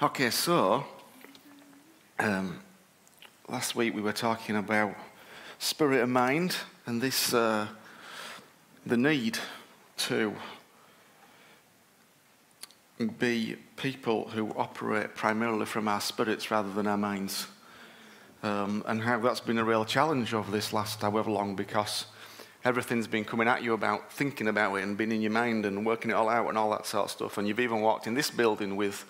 Okay, 0.00 0.30
so 0.30 0.84
um, 2.20 2.60
last 3.48 3.74
week 3.74 3.96
we 3.96 4.00
were 4.00 4.12
talking 4.12 4.54
about 4.54 4.94
spirit 5.58 6.04
and 6.04 6.12
mind 6.12 6.54
and 6.86 7.02
this 7.02 7.34
uh, 7.34 7.66
the 8.86 8.96
need 8.96 9.38
to 9.96 10.36
be 13.18 13.56
people 13.74 14.28
who 14.28 14.50
operate 14.50 15.16
primarily 15.16 15.66
from 15.66 15.88
our 15.88 16.00
spirits 16.00 16.48
rather 16.48 16.70
than 16.70 16.86
our 16.86 16.96
minds. 16.96 17.48
Um, 18.44 18.84
and 18.86 19.02
how 19.02 19.18
that's 19.18 19.40
been 19.40 19.58
a 19.58 19.64
real 19.64 19.84
challenge 19.84 20.32
over 20.32 20.52
this 20.52 20.72
last 20.72 21.02
however 21.02 21.32
long 21.32 21.56
because 21.56 22.06
everything's 22.64 23.08
been 23.08 23.24
coming 23.24 23.48
at 23.48 23.64
you 23.64 23.72
about 23.72 24.12
thinking 24.12 24.46
about 24.46 24.76
it 24.76 24.84
and 24.84 24.96
being 24.96 25.10
in 25.10 25.22
your 25.22 25.32
mind 25.32 25.66
and 25.66 25.84
working 25.84 26.12
it 26.12 26.14
all 26.14 26.28
out 26.28 26.48
and 26.48 26.56
all 26.56 26.70
that 26.70 26.86
sort 26.86 27.06
of 27.06 27.10
stuff. 27.10 27.36
And 27.36 27.48
you've 27.48 27.58
even 27.58 27.80
walked 27.80 28.06
in 28.06 28.14
this 28.14 28.30
building 28.30 28.76
with 28.76 29.04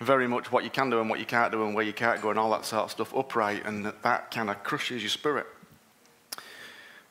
very 0.00 0.28
much 0.28 0.52
what 0.52 0.64
you 0.64 0.70
can 0.70 0.90
do 0.90 1.00
and 1.00 1.10
what 1.10 1.18
you 1.18 1.26
can't 1.26 1.50
do 1.52 1.64
and 1.64 1.74
where 1.74 1.84
you 1.84 1.92
can't 1.92 2.22
go 2.22 2.30
and 2.30 2.38
all 2.38 2.50
that 2.50 2.64
sort 2.64 2.84
of 2.84 2.90
stuff 2.90 3.14
upright, 3.14 3.64
and 3.66 3.84
that, 3.84 4.02
that 4.02 4.30
kind 4.30 4.50
of 4.50 4.62
crushes 4.62 5.02
your 5.02 5.10
spirit. 5.10 5.46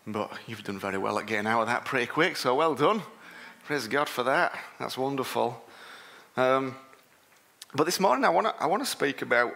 But 0.06 0.32
you've 0.48 0.64
done 0.64 0.80
very 0.80 0.98
well 0.98 1.20
at 1.20 1.26
getting 1.26 1.48
out 1.48 1.62
of 1.62 1.68
that 1.68 1.84
pretty 1.84 2.06
quick, 2.06 2.38
so 2.38 2.56
well 2.56 2.76
done. 2.76 3.02
Praise 3.66 3.88
God 3.88 4.08
for 4.08 4.24
that. 4.24 4.58
That's 4.80 4.98
wonderful. 4.98 5.62
Um, 6.38 6.76
but 7.76 7.84
this 7.84 8.00
morning, 8.00 8.24
I 8.24 8.30
want 8.30 8.48
to 8.48 8.64
I 8.64 8.68
wanna 8.68 8.86
speak 8.86 9.22
about 9.22 9.54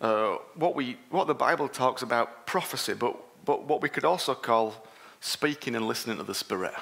uh, 0.00 0.38
what, 0.56 0.74
we, 0.74 0.96
what 1.10 1.28
the 1.28 1.34
Bible 1.34 1.68
talks 1.68 2.02
about 2.02 2.44
prophecy, 2.44 2.94
but, 2.94 3.16
but 3.44 3.64
what 3.64 3.80
we 3.80 3.88
could 3.88 4.04
also 4.04 4.34
call 4.34 4.74
speaking 5.20 5.76
and 5.76 5.86
listening 5.86 6.16
to 6.16 6.24
the 6.24 6.34
Spirit. 6.34 6.74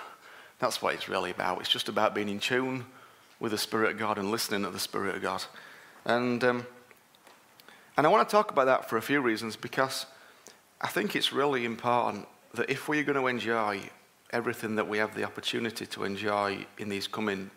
That's 0.59 0.81
what 0.81 0.95
it's 0.95 1.09
really 1.09 1.31
about. 1.31 1.61
It's 1.61 1.69
just 1.69 1.91
about 1.91 2.15
being 2.15 2.31
in 2.31 2.41
tune 2.41 2.87
with 3.39 3.53
the 3.53 3.59
Spirit 3.59 3.93
of 3.93 3.99
God 3.99 4.17
and 4.17 4.31
listening 4.31 4.63
to 4.63 4.71
the 4.71 4.79
Spirit 4.79 5.17
of 5.17 5.23
God. 5.23 5.45
And, 6.05 6.43
um, 6.45 6.67
and 7.97 8.07
I 8.07 8.11
want 8.11 8.29
to 8.29 8.33
talk 8.33 8.51
about 8.51 8.67
that 8.67 8.89
for 8.89 8.97
a 8.97 9.03
few 9.03 9.21
reasons 9.21 9.57
because 9.57 10.07
I 10.81 10.89
think 10.89 11.15
it's 11.15 11.33
really 11.33 11.65
important 11.65 12.27
that 12.55 12.71
if 12.71 12.89
we're 12.89 13.05
going 13.05 13.19
to 13.19 13.27
enjoy 13.27 13.81
everything 14.33 14.77
that 14.77 14.89
we 14.89 14.99
have 14.99 15.15
the 15.15 15.25
opportunity 15.25 15.87
to 15.87 16.05
enjoy 16.05 16.67
in 16.79 16.89
these 16.89 17.07
coming 17.07 17.51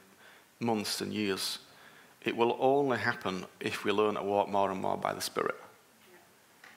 months 0.60 1.02
and 1.02 1.14
years, 1.14 1.60
it 2.24 2.36
will 2.36 2.58
only 2.60 2.98
happen 2.98 3.46
if 3.60 3.84
we 3.84 3.92
learn 3.92 4.16
to 4.16 4.24
walk 4.24 4.50
more 4.50 4.72
and 4.72 4.82
more 4.82 4.98
by 4.98 5.14
the 5.14 5.22
Spirit. 5.22 5.56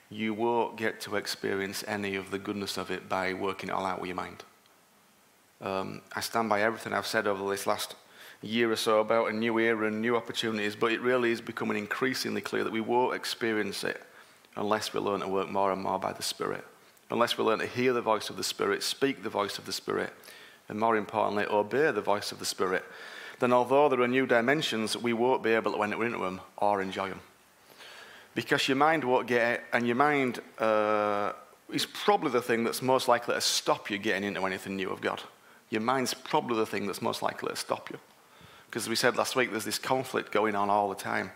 You 0.09 0.33
won't 0.33 0.77
get 0.77 1.01
to 1.01 1.15
experience 1.15 1.83
any 1.87 2.15
of 2.15 2.31
the 2.31 2.39
goodness 2.39 2.77
of 2.77 2.91
it 2.91 3.09
by 3.09 3.33
working 3.33 3.69
it 3.69 3.73
all 3.73 3.85
out 3.85 3.99
with 3.99 4.07
your 4.07 4.15
mind. 4.15 4.43
Um, 5.61 6.01
I 6.15 6.21
stand 6.21 6.49
by 6.49 6.61
everything 6.61 6.93
I've 6.93 7.07
said 7.07 7.27
over 7.27 7.49
this 7.49 7.67
last 7.67 7.95
year 8.41 8.71
or 8.71 8.75
so 8.75 8.99
about 8.99 9.29
a 9.29 9.33
new 9.33 9.57
era 9.59 9.87
and 9.87 10.01
new 10.01 10.15
opportunities, 10.15 10.75
but 10.75 10.91
it 10.91 11.01
really 11.01 11.31
is 11.31 11.41
becoming 11.41 11.77
increasingly 11.77 12.41
clear 12.41 12.63
that 12.63 12.73
we 12.73 12.81
won't 12.81 13.15
experience 13.15 13.83
it 13.83 14.01
unless 14.55 14.93
we 14.93 14.99
learn 14.99 15.21
to 15.21 15.27
work 15.27 15.49
more 15.49 15.71
and 15.71 15.81
more 15.81 15.99
by 15.99 16.13
the 16.13 16.23
Spirit, 16.23 16.63
unless 17.09 17.37
we 17.37 17.43
learn 17.43 17.59
to 17.59 17.67
hear 17.67 17.93
the 17.93 18.01
voice 18.01 18.29
of 18.29 18.37
the 18.37 18.43
Spirit, 18.43 18.83
speak 18.83 19.23
the 19.23 19.29
voice 19.29 19.57
of 19.57 19.65
the 19.65 19.73
Spirit, 19.73 20.11
and 20.69 20.79
more 20.79 20.97
importantly, 20.97 21.45
obey 21.45 21.91
the 21.91 22.01
voice 22.01 22.31
of 22.31 22.39
the 22.39 22.45
Spirit. 22.45 22.83
Then, 23.39 23.53
although 23.53 23.87
there 23.87 24.01
are 24.01 24.07
new 24.07 24.25
dimensions, 24.25 24.97
we 24.97 25.13
won't 25.13 25.43
be 25.43 25.51
able 25.51 25.73
to 25.73 25.83
enter 25.83 26.03
into 26.03 26.17
them 26.17 26.41
or 26.57 26.81
enjoy 26.81 27.09
them. 27.09 27.21
Because 28.33 28.67
your 28.67 28.77
mind 28.77 29.03
won't 29.03 29.27
get 29.27 29.51
it, 29.51 29.63
and 29.73 29.85
your 29.85 29.95
mind 29.95 30.39
uh, 30.59 31.33
is 31.71 31.85
probably 31.85 32.31
the 32.31 32.41
thing 32.41 32.63
that's 32.63 32.81
most 32.81 33.07
likely 33.07 33.35
to 33.35 33.41
stop 33.41 33.89
you 33.89 33.97
getting 33.97 34.23
into 34.23 34.45
anything 34.45 34.75
new 34.75 34.89
of 34.89 35.01
God. 35.01 35.21
Your 35.69 35.81
mind's 35.81 36.13
probably 36.13 36.57
the 36.57 36.65
thing 36.65 36.87
that's 36.87 37.01
most 37.01 37.21
likely 37.21 37.49
to 37.49 37.55
stop 37.55 37.89
you. 37.89 37.99
Because 38.67 38.87
we 38.87 38.95
said 38.95 39.17
last 39.17 39.35
week, 39.35 39.51
there's 39.51 39.65
this 39.65 39.79
conflict 39.79 40.31
going 40.31 40.55
on 40.55 40.69
all 40.69 40.89
the 40.89 40.95
time. 40.95 41.31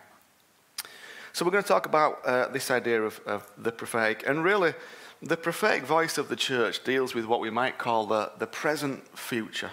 So 1.33 1.45
we're 1.45 1.51
going 1.51 1.63
to 1.63 1.67
talk 1.67 1.85
about 1.85 2.25
uh, 2.25 2.47
this 2.49 2.69
idea 2.69 3.01
of, 3.01 3.19
of, 3.25 3.49
the 3.57 3.71
prophetic. 3.71 4.27
And 4.27 4.43
really, 4.43 4.73
the 5.21 5.37
prophetic 5.37 5.83
voice 5.83 6.17
of 6.17 6.27
the 6.27 6.35
church 6.35 6.83
deals 6.83 7.15
with 7.15 7.25
what 7.25 7.39
we 7.39 7.49
might 7.49 7.77
call 7.77 8.05
the, 8.05 8.31
the 8.37 8.47
present 8.47 9.17
future. 9.17 9.71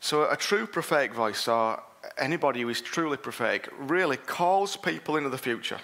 So 0.00 0.28
a 0.28 0.36
true 0.36 0.66
prophetic 0.66 1.14
voice, 1.14 1.46
or 1.46 1.82
anybody 2.18 2.62
who 2.62 2.68
is 2.68 2.80
truly 2.80 3.16
prophetic, 3.16 3.68
really 3.78 4.16
calls 4.16 4.76
people 4.76 5.16
into 5.16 5.28
the 5.28 5.38
future. 5.38 5.78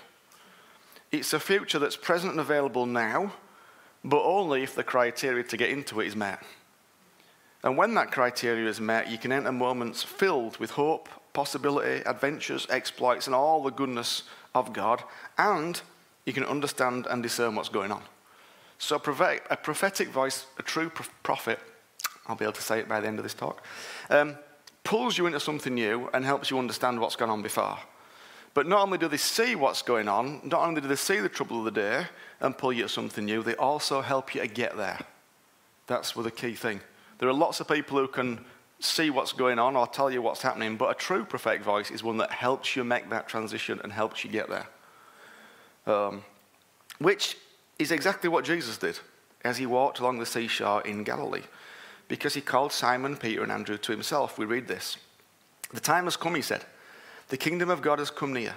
It's 1.13 1.33
a 1.33 1.41
future 1.41 1.79
that's 1.79 1.97
present 1.97 2.33
and 2.33 2.41
available 2.41 2.87
now, 2.87 3.33
but 4.03 4.23
only 4.25 4.63
if 4.63 4.75
the 4.75 4.83
criteria 4.83 5.45
to 5.45 5.57
get 5.57 5.71
into 5.71 6.01
it 6.01 6.09
is 6.09 6.17
met. 6.17 6.43
And 7.62 7.77
when 7.77 7.94
that 7.94 8.12
criteria 8.12 8.69
is 8.69 8.81
met, 8.81 9.11
you 9.11 9.19
can 9.19 9.33
enter 9.33 9.53
moments 9.53 10.03
filled 10.03 10.56
with 10.59 10.71
hope, 10.71 11.09
possibility, 11.33 12.03
adventures, 12.06 12.67
exploits, 12.71 13.27
and 13.27 13.34
all 13.34 13.62
the 13.62 13.71
goodness 13.71 14.22
of 14.55 14.72
God, 14.72 15.03
and 15.39 15.81
you 16.25 16.33
can 16.33 16.45
understand 16.45 17.06
and 17.06 17.22
discern 17.22 17.55
what's 17.55 17.69
going 17.69 17.93
on. 17.93 18.03
So, 18.78 18.97
a 18.97 19.56
prophetic 19.56 20.09
voice, 20.09 20.47
a 20.59 20.62
true 20.62 20.91
prophet, 21.22 21.59
I'll 22.27 22.37
be 22.37 22.45
able 22.45 22.53
to 22.55 22.62
say 22.62 22.81
it 22.81 22.89
by 22.89 23.00
the 23.00 23.06
end 23.06 23.19
of 23.19 23.22
this 23.22 23.34
talk, 23.34 23.62
um, 24.11 24.37
pulls 24.84 25.16
you 25.16 25.27
into 25.27 25.41
something 25.41 25.75
new 25.75 26.09
and 26.12 26.25
helps 26.25 26.50
you 26.50 26.59
understand 26.59 27.00
what's 27.00 27.16
gone 27.16 27.31
on 27.31 27.43
before. 27.43 27.78
But 28.55 28.66
not 28.66 28.81
only 28.83 28.99
do 28.99 29.09
they 29.09 29.16
see 29.19 29.55
what's 29.55 29.83
going 29.83 30.09
on, 30.09 30.41
not 30.45 30.66
only 30.66 30.81
do 30.81 30.89
they 30.89 30.97
see 30.97 31.21
the 31.21 31.28
trouble 31.28 31.59
of 31.59 31.65
the 31.66 31.71
day 31.71 32.06
and 32.41 32.56
pull 32.56 32.72
you 32.72 32.84
to 32.84 32.89
something 32.89 33.25
new, 33.25 33.43
they 33.43 33.55
also 33.56 34.00
help 34.00 34.34
you 34.34 34.41
to 34.41 34.47
get 34.47 34.77
there. 34.77 35.00
That's 35.87 36.12
the 36.12 36.31
key 36.31 36.55
thing. 36.55 36.81
There 37.19 37.28
are 37.28 37.34
lots 37.34 37.60
of 37.60 37.69
people 37.69 37.99
who 37.99 38.09
can 38.09 38.44
see 38.81 39.10
what's 39.10 39.32
going 39.32 39.59
on 39.59 39.75
or 39.75 39.87
tell 39.87 40.10
you 40.10 40.21
what's 40.21 40.43
happening, 40.43 40.77
but 40.77 40.91
a 40.91 40.94
true 40.94 41.25
prophetic 41.25 41.62
voice 41.62 41.91
is 41.91 42.03
one 42.03 42.19
that 42.19 42.31
helps 42.31 42.77
you 42.77 42.84
make 42.84 43.09
that 43.10 43.28
transition 43.28 43.81
and 43.82 43.93
helps 43.93 44.22
you 44.22 44.31
get 44.31 44.49
there. 44.49 44.66
Um, 45.87 46.25
which 46.99 47.37
is 47.78 47.91
exactly 47.91 48.28
what 48.28 48.44
Jesus 48.44 48.77
did 48.77 48.99
as 49.44 49.59
he 49.59 49.66
walked 49.66 50.00
along 50.00 50.19
the 50.19 50.27
seashore 50.27 50.82
in 50.82 51.04
Galilee, 51.04 51.44
because 52.09 52.34
he 52.34 52.41
called 52.41 52.72
Simon, 52.72 53.16
Peter, 53.16 53.43
and 53.43 53.53
Andrew 53.53 53.78
to 53.78 53.93
himself. 53.93 54.38
We 54.38 54.44
read 54.44 54.69
this. 54.69 54.97
The 55.72 55.81
time 55.81 56.04
has 56.04 56.16
come, 56.16 56.34
he 56.34 56.43
said. 56.43 56.65
The 57.28 57.37
kingdom 57.37 57.71
of 57.71 57.83
God 57.83 57.98
has 57.98 58.10
come 58.10 58.33
near. 58.33 58.54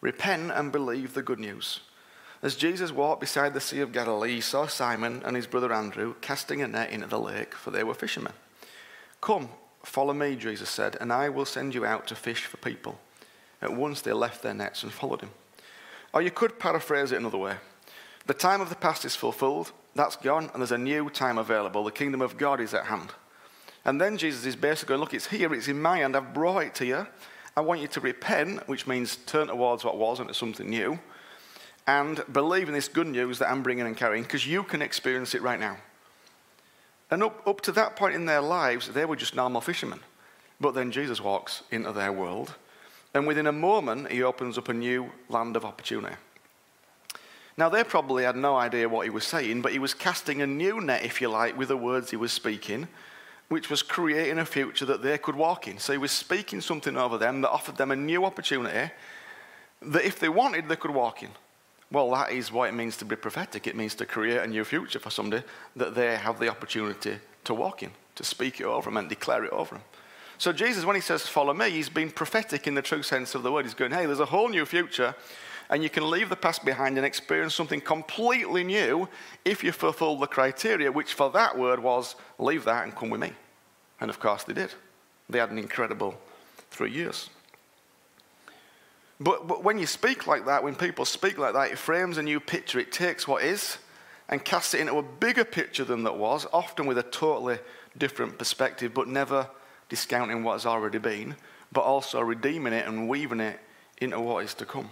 Repent 0.00 0.50
and 0.52 0.72
believe 0.72 1.14
the 1.14 1.22
good 1.22 1.38
news. 1.38 1.80
As 2.42 2.56
Jesus 2.56 2.90
walked 2.90 3.20
beside 3.20 3.54
the 3.54 3.60
Sea 3.60 3.80
of 3.80 3.92
Galilee, 3.92 4.34
he 4.34 4.40
saw 4.40 4.66
Simon 4.66 5.22
and 5.24 5.36
his 5.36 5.46
brother 5.46 5.72
Andrew 5.72 6.14
casting 6.20 6.60
a 6.60 6.66
net 6.66 6.90
into 6.90 7.06
the 7.06 7.20
lake, 7.20 7.54
for 7.54 7.70
they 7.70 7.84
were 7.84 7.94
fishermen. 7.94 8.32
Come, 9.20 9.48
follow 9.84 10.12
me, 10.12 10.34
Jesus 10.34 10.68
said, 10.68 10.96
and 11.00 11.12
I 11.12 11.28
will 11.28 11.44
send 11.44 11.72
you 11.72 11.84
out 11.84 12.08
to 12.08 12.16
fish 12.16 12.44
for 12.44 12.56
people. 12.56 12.98
At 13.60 13.72
once 13.72 14.00
they 14.00 14.12
left 14.12 14.42
their 14.42 14.54
nets 14.54 14.82
and 14.82 14.92
followed 14.92 15.20
him. 15.20 15.30
Or 16.12 16.20
you 16.20 16.32
could 16.32 16.58
paraphrase 16.58 17.12
it 17.12 17.18
another 17.18 17.38
way 17.38 17.56
The 18.26 18.34
time 18.34 18.60
of 18.60 18.70
the 18.70 18.74
past 18.74 19.04
is 19.04 19.14
fulfilled, 19.14 19.70
that's 19.94 20.16
gone, 20.16 20.50
and 20.52 20.60
there's 20.60 20.72
a 20.72 20.78
new 20.78 21.10
time 21.10 21.38
available. 21.38 21.84
The 21.84 21.92
kingdom 21.92 22.20
of 22.20 22.38
God 22.38 22.60
is 22.60 22.74
at 22.74 22.86
hand. 22.86 23.12
And 23.84 24.00
then 24.00 24.16
Jesus 24.16 24.46
is 24.46 24.56
basically 24.56 24.94
going, 24.94 25.00
Look, 25.00 25.14
it's 25.14 25.26
here, 25.26 25.54
it's 25.54 25.68
in 25.68 25.80
my 25.80 25.98
hand, 25.98 26.16
I've 26.16 26.34
brought 26.34 26.64
it 26.64 26.74
to 26.76 26.86
you. 26.86 27.06
I 27.56 27.60
want 27.60 27.80
you 27.80 27.88
to 27.88 28.00
repent, 28.00 28.66
which 28.68 28.88
means 28.88 29.16
turn 29.26 29.46
towards 29.46 29.84
what 29.84 29.96
was 29.96 30.18
into 30.18 30.34
something 30.34 30.68
new 30.68 30.98
and 31.86 32.22
believe 32.32 32.68
in 32.68 32.74
this 32.74 32.88
good 32.88 33.06
news 33.06 33.38
that 33.38 33.50
I'm 33.50 33.62
bringing 33.62 33.86
and 33.86 33.96
carrying 33.96 34.22
because 34.22 34.46
you 34.46 34.62
can 34.62 34.82
experience 34.82 35.34
it 35.34 35.42
right 35.42 35.58
now. 35.58 35.76
And 37.10 37.22
up, 37.22 37.46
up 37.46 37.60
to 37.62 37.72
that 37.72 37.96
point 37.96 38.14
in 38.14 38.24
their 38.24 38.40
lives, 38.40 38.88
they 38.88 39.04
were 39.04 39.16
just 39.16 39.34
normal 39.34 39.60
fishermen. 39.60 40.00
But 40.60 40.74
then 40.74 40.92
Jesus 40.92 41.20
walks 41.20 41.62
into 41.70 41.92
their 41.92 42.12
world, 42.12 42.54
and 43.14 43.26
within 43.26 43.46
a 43.46 43.52
moment, 43.52 44.10
he 44.10 44.22
opens 44.22 44.56
up 44.56 44.68
a 44.68 44.72
new 44.72 45.10
land 45.28 45.56
of 45.56 45.64
opportunity. 45.64 46.16
Now, 47.56 47.68
they 47.68 47.84
probably 47.84 48.24
had 48.24 48.36
no 48.36 48.56
idea 48.56 48.88
what 48.88 49.04
he 49.04 49.10
was 49.10 49.24
saying, 49.24 49.60
but 49.60 49.72
he 49.72 49.78
was 49.78 49.92
casting 49.92 50.40
a 50.40 50.46
new 50.46 50.80
net, 50.80 51.04
if 51.04 51.20
you 51.20 51.28
like, 51.28 51.58
with 51.58 51.68
the 51.68 51.76
words 51.76 52.10
he 52.10 52.16
was 52.16 52.32
speaking, 52.32 52.88
which 53.48 53.68
was 53.68 53.82
creating 53.82 54.38
a 54.38 54.46
future 54.46 54.86
that 54.86 55.02
they 55.02 55.18
could 55.18 55.36
walk 55.36 55.68
in. 55.68 55.78
So 55.78 55.92
he 55.92 55.98
was 55.98 56.12
speaking 56.12 56.62
something 56.62 56.96
over 56.96 57.18
them 57.18 57.42
that 57.42 57.50
offered 57.50 57.76
them 57.76 57.90
a 57.90 57.96
new 57.96 58.24
opportunity 58.24 58.90
that 59.82 60.04
if 60.06 60.18
they 60.18 60.30
wanted, 60.30 60.68
they 60.68 60.76
could 60.76 60.92
walk 60.92 61.22
in. 61.22 61.30
Well, 61.92 62.10
that 62.12 62.32
is 62.32 62.50
what 62.50 62.70
it 62.70 62.72
means 62.72 62.96
to 62.98 63.04
be 63.04 63.16
prophetic. 63.16 63.66
It 63.66 63.76
means 63.76 63.94
to 63.96 64.06
create 64.06 64.40
a 64.40 64.46
new 64.46 64.64
future 64.64 64.98
for 64.98 65.10
somebody 65.10 65.44
that 65.76 65.94
they 65.94 66.16
have 66.16 66.40
the 66.40 66.48
opportunity 66.48 67.18
to 67.44 67.52
walk 67.52 67.82
in, 67.82 67.90
to 68.14 68.24
speak 68.24 68.60
it 68.60 68.64
over 68.64 68.88
them 68.88 68.96
and 68.96 69.10
declare 69.10 69.44
it 69.44 69.52
over 69.52 69.74
them. 69.74 69.84
So, 70.38 70.54
Jesus, 70.54 70.86
when 70.86 70.96
he 70.96 71.02
says, 71.02 71.28
Follow 71.28 71.52
me, 71.52 71.68
he's 71.68 71.90
been 71.90 72.10
prophetic 72.10 72.66
in 72.66 72.74
the 72.74 72.82
true 72.82 73.02
sense 73.02 73.34
of 73.34 73.42
the 73.42 73.52
word. 73.52 73.66
He's 73.66 73.74
going, 73.74 73.92
Hey, 73.92 74.06
there's 74.06 74.20
a 74.20 74.24
whole 74.24 74.48
new 74.48 74.64
future, 74.64 75.14
and 75.68 75.82
you 75.82 75.90
can 75.90 76.08
leave 76.08 76.30
the 76.30 76.36
past 76.36 76.64
behind 76.64 76.96
and 76.96 77.04
experience 77.04 77.54
something 77.54 77.80
completely 77.80 78.64
new 78.64 79.06
if 79.44 79.62
you 79.62 79.70
fulfill 79.70 80.16
the 80.16 80.26
criteria, 80.26 80.90
which 80.90 81.12
for 81.12 81.30
that 81.32 81.58
word 81.58 81.78
was, 81.78 82.16
Leave 82.38 82.64
that 82.64 82.84
and 82.84 82.96
come 82.96 83.10
with 83.10 83.20
me. 83.20 83.32
And 84.00 84.08
of 84.08 84.18
course, 84.18 84.44
they 84.44 84.54
did. 84.54 84.72
They 85.28 85.38
had 85.38 85.50
an 85.50 85.58
incredible 85.58 86.18
three 86.70 86.90
years. 86.90 87.28
But, 89.22 89.46
but 89.46 89.62
when 89.62 89.78
you 89.78 89.86
speak 89.86 90.26
like 90.26 90.46
that, 90.46 90.64
when 90.64 90.74
people 90.74 91.04
speak 91.04 91.38
like 91.38 91.52
that, 91.52 91.70
it 91.70 91.78
frames 91.78 92.18
a 92.18 92.22
new 92.22 92.40
picture. 92.40 92.80
It 92.80 92.90
takes 92.90 93.28
what 93.28 93.44
is 93.44 93.78
and 94.28 94.44
casts 94.44 94.74
it 94.74 94.80
into 94.80 94.96
a 94.96 95.02
bigger 95.02 95.44
picture 95.44 95.84
than 95.84 96.02
that 96.04 96.16
was, 96.16 96.46
often 96.52 96.86
with 96.86 96.98
a 96.98 97.04
totally 97.04 97.58
different 97.96 98.38
perspective, 98.38 98.92
but 98.94 99.06
never 99.06 99.48
discounting 99.88 100.42
what 100.42 100.54
has 100.54 100.66
already 100.66 100.98
been, 100.98 101.36
but 101.70 101.82
also 101.82 102.20
redeeming 102.20 102.72
it 102.72 102.86
and 102.86 103.08
weaving 103.08 103.40
it 103.40 103.60
into 104.00 104.18
what 104.18 104.44
is 104.44 104.54
to 104.54 104.64
come. 104.64 104.90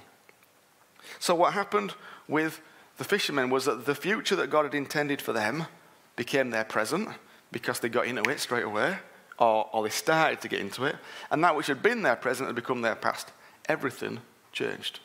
So, 1.19 1.35
what 1.35 1.55
happened 1.55 1.95
with 2.29 2.61
the 2.99 3.05
fishermen 3.05 3.51
was 3.51 3.65
that 3.65 3.87
the 3.87 3.95
future 3.95 4.37
that 4.37 4.51
God 4.51 4.65
had 4.65 4.75
intended 4.75 5.21
for 5.21 5.33
them 5.33 5.67
became 6.15 6.51
their 6.51 6.65
present 6.65 7.09
because 7.51 7.81
they 7.81 7.89
got 7.89 8.07
into 8.07 8.31
it 8.31 8.39
straight 8.39 8.65
away, 8.65 8.99
or, 9.39 9.69
or 9.73 9.83
they 9.83 9.89
started 9.89 10.41
to 10.43 10.49
get 10.49 10.61
into 10.61 10.85
it, 10.85 10.97
and 11.31 11.43
that 11.43 11.57
which 11.57 11.67
had 11.67 11.83
been 11.83 12.03
their 12.03 12.17
present 12.17 12.47
had 12.47 12.55
become 12.55 12.83
their 12.83 12.95
past. 12.95 13.33
Everything 13.71 14.19
changed. 14.51 14.99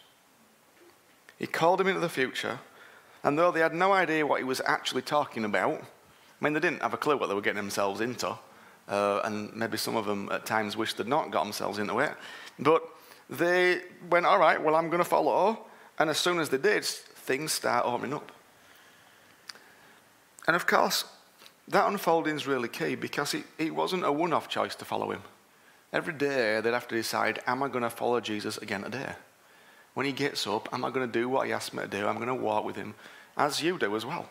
He 1.38 1.46
called 1.46 1.80
them 1.80 1.88
into 1.88 2.00
the 2.00 2.10
future, 2.10 2.58
and 3.24 3.38
though 3.38 3.52
they 3.52 3.60
had 3.60 3.76
no 3.76 3.94
idea 3.94 4.26
what 4.26 4.40
he 4.40 4.44
was 4.44 4.60
actually 4.66 5.04
talking 5.04 5.46
about, 5.46 5.76
I 5.76 6.44
mean, 6.44 6.54
they 6.54 6.60
didn't 6.60 6.82
have 6.82 6.96
a 6.96 6.98
clue 6.98 7.16
what 7.16 7.28
they 7.28 7.36
were 7.36 7.42
getting 7.42 7.58
themselves 7.58 8.02
into, 8.02 8.36
uh, 8.88 9.22
and 9.24 9.54
maybe 9.54 9.78
some 9.78 9.96
of 9.96 10.08
them 10.08 10.30
at 10.32 10.48
times 10.48 10.76
wished 10.76 10.98
they'd 10.98 11.06
not 11.06 11.30
got 11.30 11.44
themselves 11.44 11.78
into 11.78 12.00
it, 12.00 12.16
but 12.58 12.82
they 13.30 13.82
went, 14.10 14.26
All 14.26 14.40
right, 14.40 14.60
well, 14.60 14.74
I'm 14.76 14.90
going 14.90 15.04
to 15.04 15.10
follow. 15.10 15.68
And 16.00 16.10
as 16.10 16.18
soon 16.18 16.40
as 16.40 16.50
they 16.50 16.58
did, 16.58 16.84
things 16.86 17.52
start 17.52 17.86
opening 17.86 18.16
up. 18.16 18.32
And 20.48 20.56
of 20.56 20.66
course, 20.66 21.06
that 21.68 21.88
unfolding 21.88 22.36
is 22.36 22.48
really 22.48 22.68
key 22.68 22.96
because 22.96 23.36
it, 23.36 23.44
it 23.60 23.76
wasn't 23.76 24.06
a 24.06 24.12
one 24.12 24.34
off 24.34 24.50
choice 24.50 24.74
to 24.78 24.86
follow 24.86 25.12
him. 25.12 25.22
Every 25.96 26.12
day 26.12 26.60
they'd 26.60 26.74
have 26.74 26.90
to 26.90 26.96
decide, 26.96 27.42
Am 27.48 27.64
I 27.64 27.70
going 27.70 27.86
to 27.86 27.90
follow 27.90 28.20
Jesus 28.20 28.58
again 28.58 28.84
today? 28.84 29.14
When 29.94 30.06
he 30.06 30.12
gets 30.12 30.46
up, 30.46 30.68
am 30.74 30.84
I 30.84 30.90
going 30.90 31.10
to 31.10 31.20
do 31.20 31.30
what 31.30 31.48
he 31.48 31.54
asked 31.54 31.74
me 31.74 31.84
to 31.84 31.88
do? 31.88 32.06
I'm 32.06 32.18
going 32.18 32.28
to 32.28 32.36
walk 32.36 32.66
with 32.66 32.76
him, 32.76 32.96
as 33.38 33.64
you 33.64 33.80
do 33.80 33.96
as 33.96 34.06
well. 34.06 34.28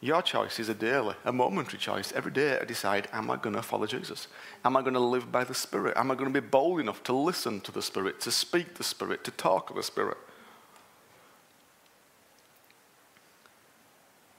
Your 0.00 0.22
choice 0.22 0.58
is 0.58 0.70
a 0.70 0.74
daily, 0.74 1.14
a 1.26 1.32
momentary 1.32 1.78
choice. 1.78 2.10
Every 2.12 2.32
day 2.32 2.58
I 2.58 2.64
decide, 2.64 3.06
am 3.12 3.30
I 3.30 3.36
going 3.36 3.54
to 3.54 3.60
follow 3.60 3.84
Jesus? 3.84 4.28
Am 4.64 4.78
I 4.78 4.80
going 4.80 4.94
to 4.94 5.00
live 5.00 5.30
by 5.30 5.44
the 5.44 5.52
Spirit? 5.52 5.94
Am 5.94 6.10
I 6.10 6.14
going 6.14 6.32
to 6.32 6.40
be 6.40 6.46
bold 6.46 6.80
enough 6.80 7.02
to 7.02 7.12
listen 7.12 7.60
to 7.60 7.70
the 7.70 7.82
Spirit, 7.82 8.18
to 8.22 8.30
speak 8.30 8.76
the 8.76 8.84
Spirit, 8.84 9.24
to 9.24 9.30
talk 9.30 9.68
of 9.68 9.76
the 9.76 9.82
Spirit? 9.82 10.16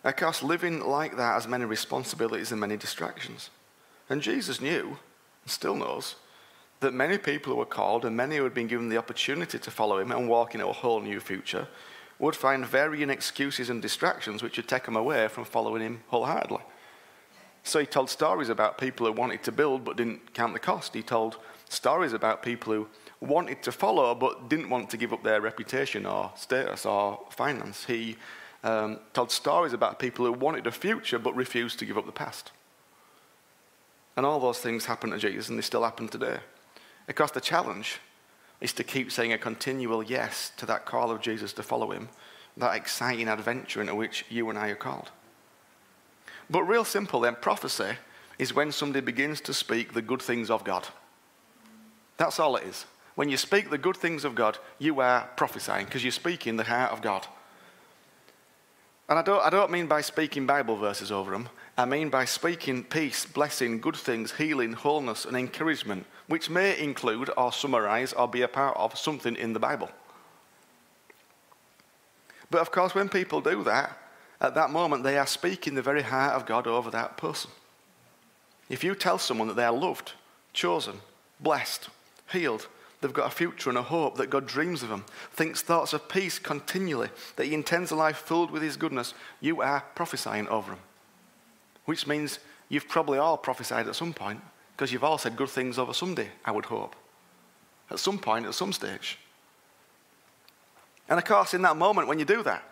Of 0.03 0.15
course, 0.15 0.41
living 0.41 0.79
like 0.79 1.15
that 1.17 1.33
has 1.33 1.47
many 1.47 1.65
responsibilities 1.65 2.51
and 2.51 2.59
many 2.59 2.75
distractions. 2.75 3.51
And 4.09 4.23
Jesus 4.23 4.59
knew, 4.59 4.97
still 5.45 5.75
knows, 5.75 6.15
that 6.79 6.93
many 6.93 7.17
people 7.17 7.53
who 7.53 7.59
were 7.59 7.65
called 7.65 8.05
and 8.05 8.15
many 8.15 8.37
who 8.37 8.43
had 8.43 8.53
been 8.53 8.67
given 8.67 8.89
the 8.89 8.97
opportunity 8.97 9.57
to 9.57 9.71
follow 9.71 9.97
him 9.99 10.11
and 10.11 10.29
walk 10.29 10.55
in 10.55 10.61
a 10.61 10.71
whole 10.71 11.01
new 11.01 11.19
future 11.19 11.67
would 12.19 12.35
find 12.35 12.65
varying 12.65 13.09
excuses 13.09 13.69
and 13.69 13.81
distractions 13.81 14.41
which 14.41 14.57
would 14.57 14.67
take 14.67 14.83
them 14.83 14.95
away 14.95 15.27
from 15.27 15.45
following 15.45 15.81
him 15.81 16.03
wholeheartedly. 16.07 16.61
So 17.63 17.79
he 17.79 17.85
told 17.85 18.09
stories 18.09 18.49
about 18.49 18.77
people 18.77 19.07
who 19.07 19.11
wanted 19.11 19.43
to 19.43 19.51
build 19.51 19.83
but 19.83 19.97
didn't 19.97 20.33
count 20.33 20.53
the 20.53 20.59
cost. 20.59 20.93
He 20.93 21.01
told 21.01 21.37
stories 21.67 22.13
about 22.13 22.43
people 22.43 22.73
who 22.73 22.87
wanted 23.19 23.63
to 23.63 23.71
follow 23.71 24.13
but 24.13 24.49
didn't 24.49 24.69
want 24.69 24.89
to 24.91 24.97
give 24.97 25.11
up 25.11 25.23
their 25.23 25.41
reputation 25.41 26.05
or 26.05 26.31
status 26.35 26.85
or 26.85 27.25
finance. 27.31 27.85
He 27.85 28.17
um, 28.63 28.99
told 29.13 29.31
stories 29.31 29.73
about 29.73 29.99
people 29.99 30.25
who 30.25 30.33
wanted 30.33 30.67
a 30.67 30.71
future 30.71 31.19
but 31.19 31.35
refused 31.35 31.79
to 31.79 31.85
give 31.85 31.97
up 31.97 32.05
the 32.05 32.11
past. 32.11 32.51
And 34.15 34.25
all 34.25 34.39
those 34.39 34.59
things 34.59 34.85
happened 34.85 35.13
to 35.13 35.19
Jesus, 35.19 35.49
and 35.49 35.57
they 35.57 35.61
still 35.63 35.83
happen 35.83 36.07
today. 36.07 36.37
Of 37.07 37.15
course, 37.15 37.31
the 37.31 37.41
challenge 37.41 37.99
is 38.61 38.73
to 38.73 38.83
keep 38.83 39.11
saying 39.11 39.33
a 39.33 39.37
continual 39.37 40.01
yes 40.01 40.51
to 40.57 40.65
that 40.65 40.85
call 40.85 41.11
of 41.11 41.21
Jesus 41.21 41.53
to 41.53 41.63
follow 41.63 41.91
him, 41.91 42.09
that 42.57 42.75
exciting 42.75 43.27
adventure 43.27 43.81
into 43.81 43.95
which 43.95 44.25
you 44.29 44.49
and 44.49 44.57
I 44.57 44.69
are 44.69 44.75
called. 44.75 45.11
But, 46.49 46.63
real 46.63 46.85
simple 46.85 47.19
then, 47.19 47.35
prophecy 47.35 47.97
is 48.37 48.53
when 48.53 48.71
somebody 48.71 49.03
begins 49.03 49.41
to 49.41 49.53
speak 49.53 49.93
the 49.93 50.01
good 50.01 50.21
things 50.21 50.49
of 50.49 50.63
God. 50.63 50.87
That's 52.17 52.39
all 52.39 52.55
it 52.55 52.65
is. 52.65 52.85
When 53.15 53.29
you 53.29 53.37
speak 53.37 53.69
the 53.69 53.77
good 53.77 53.97
things 53.97 54.25
of 54.25 54.35
God, 54.35 54.57
you 54.77 54.99
are 54.99 55.29
prophesying 55.37 55.85
because 55.85 56.03
you're 56.03 56.11
speaking 56.11 56.57
the 56.57 56.63
heart 56.63 56.91
of 56.91 57.01
God. 57.01 57.25
And 59.07 59.19
I 59.19 59.21
don't, 59.21 59.43
I 59.43 59.49
don't 59.49 59.71
mean 59.71 59.87
by 59.87 60.01
speaking 60.01 60.45
Bible 60.45 60.75
verses 60.75 61.11
over 61.11 61.31
them. 61.31 61.49
I 61.77 61.85
mean 61.85 62.09
by 62.09 62.25
speaking 62.25 62.83
peace, 62.83 63.25
blessing, 63.25 63.81
good 63.81 63.95
things, 63.95 64.33
healing, 64.33 64.73
wholeness, 64.73 65.25
and 65.25 65.35
encouragement, 65.35 66.05
which 66.27 66.49
may 66.49 66.79
include 66.79 67.29
or 67.35 67.51
summarize 67.51 68.13
or 68.13 68.27
be 68.27 68.41
a 68.43 68.47
part 68.47 68.77
of 68.77 68.97
something 68.97 69.35
in 69.35 69.53
the 69.53 69.59
Bible. 69.59 69.89
But 72.49 72.61
of 72.61 72.71
course, 72.71 72.95
when 72.95 73.09
people 73.09 73.41
do 73.41 73.63
that, 73.63 73.97
at 74.39 74.55
that 74.55 74.69
moment, 74.69 75.03
they 75.03 75.17
are 75.17 75.27
speaking 75.27 75.75
the 75.75 75.81
very 75.81 76.03
heart 76.03 76.33
of 76.33 76.45
God 76.45 76.67
over 76.67 76.89
that 76.91 77.17
person. 77.17 77.51
If 78.69 78.83
you 78.83 78.95
tell 78.95 79.17
someone 79.17 79.47
that 79.49 79.55
they 79.55 79.65
are 79.65 79.73
loved, 79.73 80.13
chosen, 80.53 81.01
blessed, 81.39 81.89
healed, 82.31 82.67
They've 83.05 83.13
got 83.13 83.31
a 83.31 83.35
future 83.35 83.69
and 83.69 83.77
a 83.77 83.83
hope 83.83 84.17
that 84.17 84.31
God 84.31 84.47
dreams 84.47 84.81
of 84.81 84.89
them, 84.89 85.05
thinks 85.31 85.61
thoughts 85.61 85.93
of 85.93 86.09
peace 86.09 86.39
continually, 86.39 87.09
that 87.35 87.45
He 87.45 87.53
intends 87.53 87.91
a 87.91 87.95
life 87.95 88.17
filled 88.17 88.49
with 88.49 88.63
His 88.63 88.77
goodness. 88.77 89.13
You 89.39 89.61
are 89.61 89.83
prophesying 89.93 90.47
over 90.47 90.71
them. 90.71 90.79
Which 91.85 92.07
means 92.07 92.39
you've 92.69 92.87
probably 92.87 93.17
all 93.17 93.37
prophesied 93.37 93.87
at 93.87 93.95
some 93.95 94.13
point 94.13 94.41
because 94.75 94.91
you've 94.91 95.03
all 95.03 95.17
said 95.17 95.35
good 95.35 95.49
things 95.49 95.79
over 95.79 95.93
somebody, 95.93 96.29
I 96.43 96.51
would 96.51 96.65
hope. 96.65 96.95
At 97.89 97.99
some 97.99 98.19
point, 98.19 98.45
at 98.45 98.55
some 98.55 98.73
stage. 98.73 99.17
And 101.07 101.19
of 101.19 101.25
course, 101.25 101.53
in 101.53 101.61
that 101.61 101.77
moment 101.77 102.07
when 102.07 102.19
you 102.19 102.25
do 102.25 102.43
that, 102.43 102.63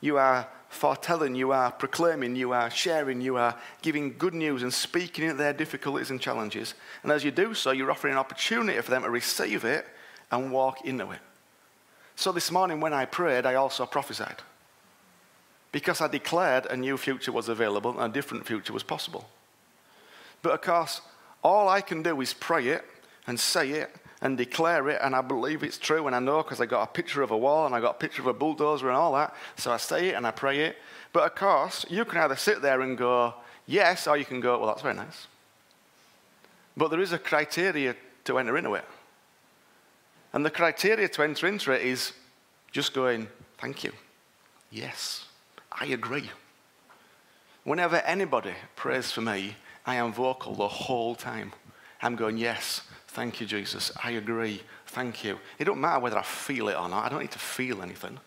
you 0.00 0.16
are 0.18 0.46
foretelling, 0.68 1.34
you 1.34 1.50
are 1.50 1.72
proclaiming, 1.72 2.36
you 2.36 2.52
are 2.52 2.70
sharing, 2.70 3.20
you 3.20 3.36
are 3.36 3.58
giving 3.82 4.16
good 4.16 4.34
news 4.34 4.62
and 4.62 4.72
speaking 4.72 5.24
into 5.24 5.36
their 5.36 5.52
difficulties 5.52 6.10
and 6.10 6.20
challenges. 6.20 6.74
And 7.02 7.10
as 7.10 7.24
you 7.24 7.30
do 7.30 7.54
so, 7.54 7.72
you're 7.72 7.90
offering 7.90 8.12
an 8.12 8.18
opportunity 8.18 8.80
for 8.80 8.90
them 8.90 9.02
to 9.02 9.10
receive 9.10 9.64
it 9.64 9.86
and 10.30 10.52
walk 10.52 10.84
into 10.84 11.10
it. 11.10 11.18
So 12.14 12.32
this 12.32 12.50
morning 12.50 12.80
when 12.80 12.92
I 12.92 13.06
prayed, 13.06 13.46
I 13.46 13.54
also 13.54 13.86
prophesied. 13.86 14.42
Because 15.72 16.00
I 16.00 16.08
declared 16.08 16.66
a 16.66 16.76
new 16.76 16.96
future 16.96 17.32
was 17.32 17.48
available 17.48 17.90
and 17.98 18.10
a 18.10 18.14
different 18.14 18.46
future 18.46 18.72
was 18.72 18.82
possible. 18.82 19.28
But 20.42 20.52
of 20.52 20.62
course, 20.62 21.00
all 21.42 21.68
I 21.68 21.80
can 21.80 22.02
do 22.02 22.20
is 22.20 22.34
pray 22.34 22.68
it 22.68 22.84
and 23.26 23.38
say 23.38 23.70
it 23.70 23.94
and 24.22 24.36
declare 24.36 24.88
it, 24.90 25.00
and 25.02 25.14
I 25.14 25.22
believe 25.22 25.62
it's 25.62 25.78
true, 25.78 26.06
and 26.06 26.14
I 26.14 26.18
know 26.18 26.42
because 26.42 26.60
I 26.60 26.66
got 26.66 26.82
a 26.82 26.92
picture 26.92 27.22
of 27.22 27.30
a 27.30 27.38
wall 27.38 27.64
and 27.64 27.74
I 27.74 27.80
got 27.80 27.92
a 27.92 27.98
picture 27.98 28.20
of 28.20 28.26
a 28.26 28.34
bulldozer 28.34 28.88
and 28.88 28.96
all 28.96 29.14
that. 29.14 29.34
So 29.56 29.72
I 29.72 29.78
say 29.78 30.10
it 30.10 30.14
and 30.14 30.26
I 30.26 30.30
pray 30.30 30.60
it. 30.60 30.76
But 31.12 31.24
of 31.24 31.34
course, 31.34 31.86
you 31.88 32.04
can 32.04 32.18
either 32.18 32.36
sit 32.36 32.60
there 32.60 32.82
and 32.82 32.98
go, 32.98 33.34
yes, 33.66 34.06
or 34.06 34.16
you 34.16 34.26
can 34.26 34.40
go, 34.40 34.58
well, 34.58 34.68
that's 34.68 34.82
very 34.82 34.94
nice. 34.94 35.26
But 36.76 36.88
there 36.88 37.00
is 37.00 37.12
a 37.12 37.18
criteria 37.18 37.96
to 38.24 38.38
enter 38.38 38.58
into 38.58 38.74
it. 38.74 38.84
And 40.32 40.44
the 40.44 40.50
criteria 40.50 41.08
to 41.08 41.22
enter 41.22 41.46
into 41.46 41.72
it 41.72 41.82
is 41.82 42.12
just 42.70 42.92
going, 42.92 43.26
thank 43.58 43.84
you. 43.84 43.92
Yes, 44.70 45.26
I 45.80 45.86
agree. 45.86 46.30
Whenever 47.64 47.96
anybody 47.96 48.54
prays 48.76 49.10
for 49.10 49.22
me, 49.22 49.56
I 49.84 49.96
am 49.96 50.12
vocal 50.12 50.54
the 50.54 50.68
whole 50.68 51.14
time. 51.14 51.52
I'm 52.02 52.16
going, 52.16 52.38
yes, 52.38 52.82
Thank 53.12 53.40
you, 53.40 53.46
Jesus. 53.46 53.90
I 54.04 54.12
agree. 54.12 54.62
Thank 54.86 55.24
you. 55.24 55.40
It 55.58 55.64
don't 55.64 55.80
matter 55.80 55.98
whether 55.98 56.18
I 56.18 56.22
feel 56.22 56.68
it 56.68 56.76
or 56.76 56.88
not. 56.88 57.04
I 57.04 57.08
don't 57.08 57.20
need 57.20 57.32
to 57.32 57.40
feel 57.40 57.82
anything. 57.82 58.20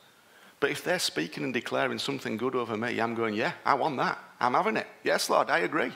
But 0.59 0.71
if 0.71 0.83
they're 0.83 0.99
speaking 0.99 1.45
and 1.45 1.53
declaring 1.53 1.99
something 1.99 2.35
good 2.35 2.53
over 2.53 2.75
me, 2.75 2.99
I'm 2.99 3.15
going, 3.15 3.33
yeah, 3.33 3.53
I 3.65 3.75
want 3.75 3.95
that. 3.97 4.19
I'm 4.41 4.55
having 4.55 4.75
it. 4.75 4.87
Yes, 5.03 5.29
Lord, 5.29 5.49
I 5.49 5.59
agree. 5.59 5.93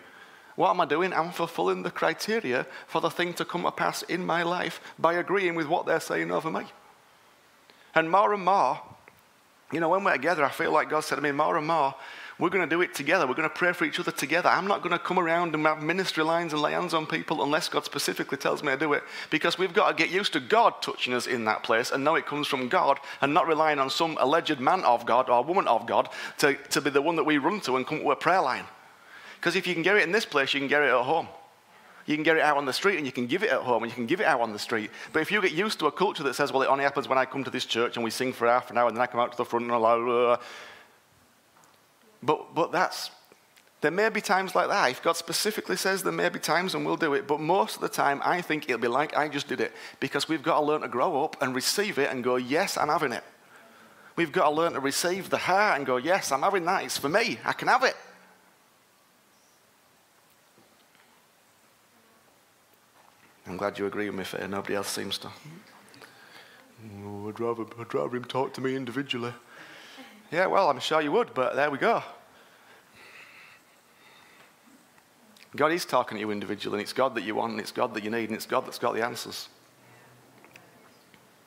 What 0.55 0.69
am 0.69 0.79
I 0.79 0.85
doing? 0.85 1.11
I'm 1.11 1.31
fulfilling 1.31 1.83
the 1.83 1.91
criteria 1.91 2.65
for 2.87 3.01
the 3.01 3.09
thing 3.09 3.33
to 3.33 3.45
come 3.45 3.63
to 3.63 3.71
pass 3.71 4.03
in 4.03 4.25
my 4.25 4.43
life 4.43 4.79
by 4.97 5.15
agreeing 5.15 5.55
with 5.55 5.67
what 5.67 5.85
they're 5.85 5.99
saying 5.99 6.31
over 6.31 6.49
me. 6.49 6.63
And 7.93 8.09
more 8.09 8.33
and 8.33 8.43
more, 8.43 8.81
you 9.71 9.79
know, 9.79 9.89
when 9.89 10.03
we're 10.03 10.13
together, 10.13 10.45
I 10.45 10.50
feel 10.50 10.71
like 10.71 10.89
God 10.89 11.01
said 11.01 11.15
to 11.15 11.21
me, 11.21 11.31
more 11.31 11.57
and 11.57 11.67
more, 11.67 11.93
we're 12.39 12.50
going 12.50 12.67
to 12.67 12.74
do 12.74 12.81
it 12.81 12.93
together. 12.93 13.25
We're 13.25 13.33
going 13.33 13.50
to 13.50 13.55
pray 13.55 13.74
for 13.74 13.83
each 13.83 14.00
other 14.00 14.12
together. 14.12 14.47
I'm 14.47 14.67
not 14.67 14.81
going 14.81 14.93
to 14.93 15.00
come 15.00 15.17
around 15.17 15.55
and 15.55 15.65
have 15.65 15.81
ministry 15.81 16.24
lines 16.24 16.53
and 16.53 16.62
lay 16.62 16.71
hands 16.74 16.93
on 16.93 17.07
people 17.07 17.43
unless 17.43 17.67
God 17.67 17.83
specifically 17.83 18.38
tells 18.38 18.62
me 18.63 18.71
to 18.71 18.77
do 18.77 18.93
it 18.93 19.03
because 19.31 19.57
we've 19.57 19.74
got 19.74 19.89
to 19.89 19.95
get 19.95 20.13
used 20.13 20.33
to 20.33 20.39
God 20.39 20.81
touching 20.81 21.13
us 21.13 21.25
in 21.25 21.45
that 21.45 21.63
place 21.63 21.91
and 21.91 22.03
know 22.03 22.15
it 22.15 22.27
comes 22.27 22.47
from 22.47 22.69
God 22.69 23.00
and 23.21 23.33
not 23.33 23.47
relying 23.47 23.79
on 23.79 23.89
some 23.89 24.17
alleged 24.19 24.59
man 24.59 24.83
of 24.83 25.05
God 25.05 25.29
or 25.29 25.43
woman 25.43 25.67
of 25.67 25.88
God 25.88 26.09
to, 26.38 26.53
to 26.53 26.79
be 26.79 26.91
the 26.91 27.01
one 27.01 27.15
that 27.15 27.24
we 27.24 27.39
run 27.39 27.59
to 27.62 27.75
and 27.75 27.88
come 27.88 28.00
to 28.00 28.12
a 28.12 28.15
prayer 28.15 28.41
line. 28.41 28.65
Because 29.38 29.55
if 29.55 29.65
you 29.65 29.74
can 29.74 29.83
get 29.83 29.97
it 29.97 30.03
in 30.03 30.12
this 30.12 30.25
place, 30.25 30.53
you 30.53 30.59
can 30.59 30.69
get 30.69 30.83
it 30.83 30.89
at 30.89 31.03
home. 31.03 31.27
You 32.07 32.15
can 32.15 32.23
get 32.23 32.37
it 32.37 32.41
out 32.41 32.57
on 32.57 32.65
the 32.65 32.73
street 32.73 32.97
and 32.97 33.05
you 33.05 33.11
can 33.11 33.27
give 33.27 33.43
it 33.43 33.51
at 33.51 33.61
home 33.61 33.83
and 33.83 33.91
you 33.91 33.95
can 33.95 34.07
give 34.07 34.21
it 34.21 34.25
out 34.25 34.41
on 34.41 34.53
the 34.53 34.59
street. 34.59 34.89
But 35.13 35.21
if 35.21 35.31
you 35.31 35.41
get 35.41 35.51
used 35.51 35.77
to 35.79 35.85
a 35.85 35.91
culture 35.91 36.23
that 36.23 36.33
says, 36.33 36.51
well, 36.51 36.63
it 36.63 36.67
only 36.67 36.85
happens 36.85 37.07
when 37.07 37.17
I 37.17 37.25
come 37.25 37.43
to 37.43 37.51
this 37.51 37.65
church 37.65 37.97
and 37.97 38.03
we 38.03 38.09
sing 38.09 38.33
for 38.33 38.47
half 38.47 38.71
an 38.71 38.77
hour 38.77 38.87
and 38.87 38.97
then 38.97 39.03
I 39.03 39.07
come 39.07 39.19
out 39.19 39.31
to 39.31 39.37
the 39.37 39.45
front 39.45 39.63
and 39.63 39.71
blah, 39.71 39.97
blah, 39.97 40.05
blah, 40.05 40.37
but, 42.23 42.55
but 42.55 42.71
that's, 42.71 43.11
there 43.81 43.91
may 43.91 44.09
be 44.09 44.21
times 44.21 44.55
like 44.55 44.69
that. 44.69 44.89
If 44.89 45.03
God 45.03 45.17
specifically 45.17 45.75
says 45.75 46.01
there 46.01 46.11
may 46.11 46.29
be 46.29 46.39
times 46.39 46.73
and 46.73 46.85
we'll 46.85 46.97
do 46.97 47.13
it, 47.13 47.27
but 47.27 47.39
most 47.39 47.75
of 47.75 47.81
the 47.81 47.89
time 47.89 48.21
I 48.23 48.41
think 48.41 48.65
it'll 48.65 48.81
be 48.81 48.87
like 48.87 49.15
I 49.15 49.27
just 49.27 49.47
did 49.47 49.61
it 49.61 49.73
because 49.99 50.27
we've 50.27 50.41
got 50.41 50.59
to 50.59 50.65
learn 50.65 50.81
to 50.81 50.87
grow 50.87 51.23
up 51.23 51.41
and 51.41 51.53
receive 51.53 51.99
it 51.99 52.09
and 52.09 52.23
go, 52.23 52.37
yes, 52.37 52.77
I'm 52.77 52.87
having 52.87 53.11
it. 53.11 53.23
We've 54.15 54.31
got 54.31 54.49
to 54.49 54.55
learn 54.55 54.73
to 54.73 54.79
receive 54.79 55.29
the 55.29 55.37
heart 55.37 55.77
and 55.77 55.85
go, 55.85 55.97
yes, 55.97 56.31
I'm 56.31 56.41
having 56.41 56.65
that. 56.65 56.85
It's 56.85 56.97
for 56.97 57.09
me. 57.09 57.37
I 57.45 57.53
can 57.53 57.67
have 57.67 57.83
it. 57.83 57.95
I'm 63.48 63.56
glad 63.58 63.80
you 63.80 63.86
agree 63.86 64.10
with 64.10 64.18
me, 64.18 64.25
Fair. 64.25 64.48
Nobody 64.48 64.75
else 64.75 64.89
seems 64.89 65.18
to. 65.20 65.30
I'd 67.27 67.39
rather, 67.39 67.63
I'd 67.80 67.94
rather 67.94 68.16
him 68.16 68.25
talk 68.25 68.54
to 68.56 68.62
me 68.62 68.75
individually. 68.75 69.34
yeah, 70.32 70.48
well, 70.48 70.70
I'm 70.70 70.80
sure 70.80 71.01
you 71.01 71.12
would, 71.13 71.34
but 71.34 71.56
there 71.56 71.72
we 71.72 71.77
go. 71.77 72.04
God 75.56 75.72
is 75.72 75.86
talking 75.86 76.18
to 76.18 76.20
you 76.20 76.32
individually, 76.32 76.75
and 76.75 76.82
it's 76.82 76.94
God 76.94 77.16
that 77.16 77.24
you 77.24 77.36
want, 77.36 77.54
and 77.54 77.62
it's 77.62 77.72
God 77.72 77.94
that 77.94 78.04
you 78.04 78.12
need, 78.12 78.30
and 78.30 78.34
it's 78.34 78.46
God 78.46 78.66
that's 78.66 78.80
got 78.80 78.94
the 78.94 79.04
answers. 79.04 79.48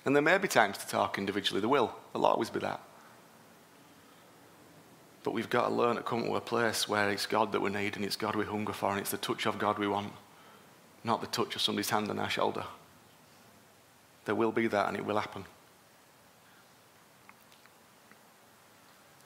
And 0.04 0.16
there 0.16 0.23
may 0.23 0.38
be 0.38 0.49
times 0.49 0.78
to 0.78 0.88
talk 0.88 1.19
individually, 1.19 1.61
there 1.61 1.69
will. 1.69 1.95
There'll 2.12 2.26
always 2.26 2.50
be 2.50 2.61
that. 2.61 2.80
But 5.23 5.35
we've 5.35 5.50
got 5.50 5.69
to 5.69 5.75
learn 5.75 5.97
to 5.97 6.02
come 6.02 6.25
to 6.25 6.35
a 6.37 6.40
place 6.40 6.88
where 6.88 7.11
it's 7.11 7.26
God 7.26 7.52
that 7.52 7.61
we 7.61 7.71
need, 7.71 7.97
and 7.97 8.04
it's 8.04 8.16
God 8.16 8.35
we 8.35 8.47
hunger 8.47 8.73
for, 8.73 8.90
and 8.90 9.00
it's 9.00 9.11
the 9.11 9.19
touch 9.19 9.47
of 9.47 9.59
God 9.59 9.78
we 9.78 9.87
want, 9.87 10.12
not 11.04 11.21
the 11.21 11.26
touch 11.26 11.54
of 11.54 11.62
somebody's 11.62 11.90
hand 11.90 12.11
on 12.11 12.19
our 12.19 12.30
shoulder. 12.30 12.64
There 14.25 14.35
will 14.35 14.52
be 14.52 14.66
that, 14.66 14.88
and 14.88 14.97
it 14.97 15.04
will 15.04 15.19
happen. 15.19 15.45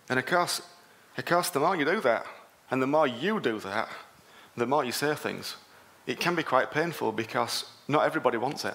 And 0.09 0.19
of 0.19 0.27
course, 0.27 0.63
of 1.17 1.25
course, 1.25 1.51
the 1.51 1.61
more 1.61 1.77
you 1.77 1.85
do 1.85 2.01
that, 2.01 2.27
and 2.71 2.83
the 2.83 2.87
more 2.87 3.07
you 3.07 3.41
do 3.41 3.59
that, 3.61 3.89
the 4.57 4.67
more 4.67 4.85
you 4.85 4.93
say 4.93 5.15
things, 5.15 5.57
it 6.07 6.21
can 6.21 6.35
be 6.35 6.43
quite 6.43 6.71
painful 6.71 7.13
because 7.13 7.65
not 7.89 8.05
everybody 8.05 8.37
wants 8.37 8.65
it. 8.65 8.75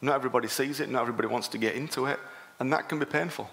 Not 0.00 0.14
everybody 0.14 0.48
sees 0.48 0.80
it, 0.80 0.88
not 0.88 1.02
everybody 1.02 1.28
wants 1.28 1.48
to 1.48 1.58
get 1.58 1.74
into 1.74 2.06
it, 2.06 2.18
and 2.58 2.72
that 2.72 2.88
can 2.88 2.98
be 2.98 3.04
painful. 3.04 3.48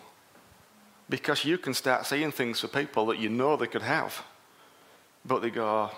Because 1.10 1.46
you 1.46 1.58
can 1.58 1.74
start 1.74 2.06
saying 2.06 2.32
things 2.32 2.60
for 2.60 2.68
people 2.68 3.06
that 3.08 3.20
you 3.20 3.30
know 3.30 3.58
they 3.58 3.68
could 3.68 3.82
have, 3.82 4.24
but 5.26 5.42
they 5.42 5.50
go, 5.50 5.92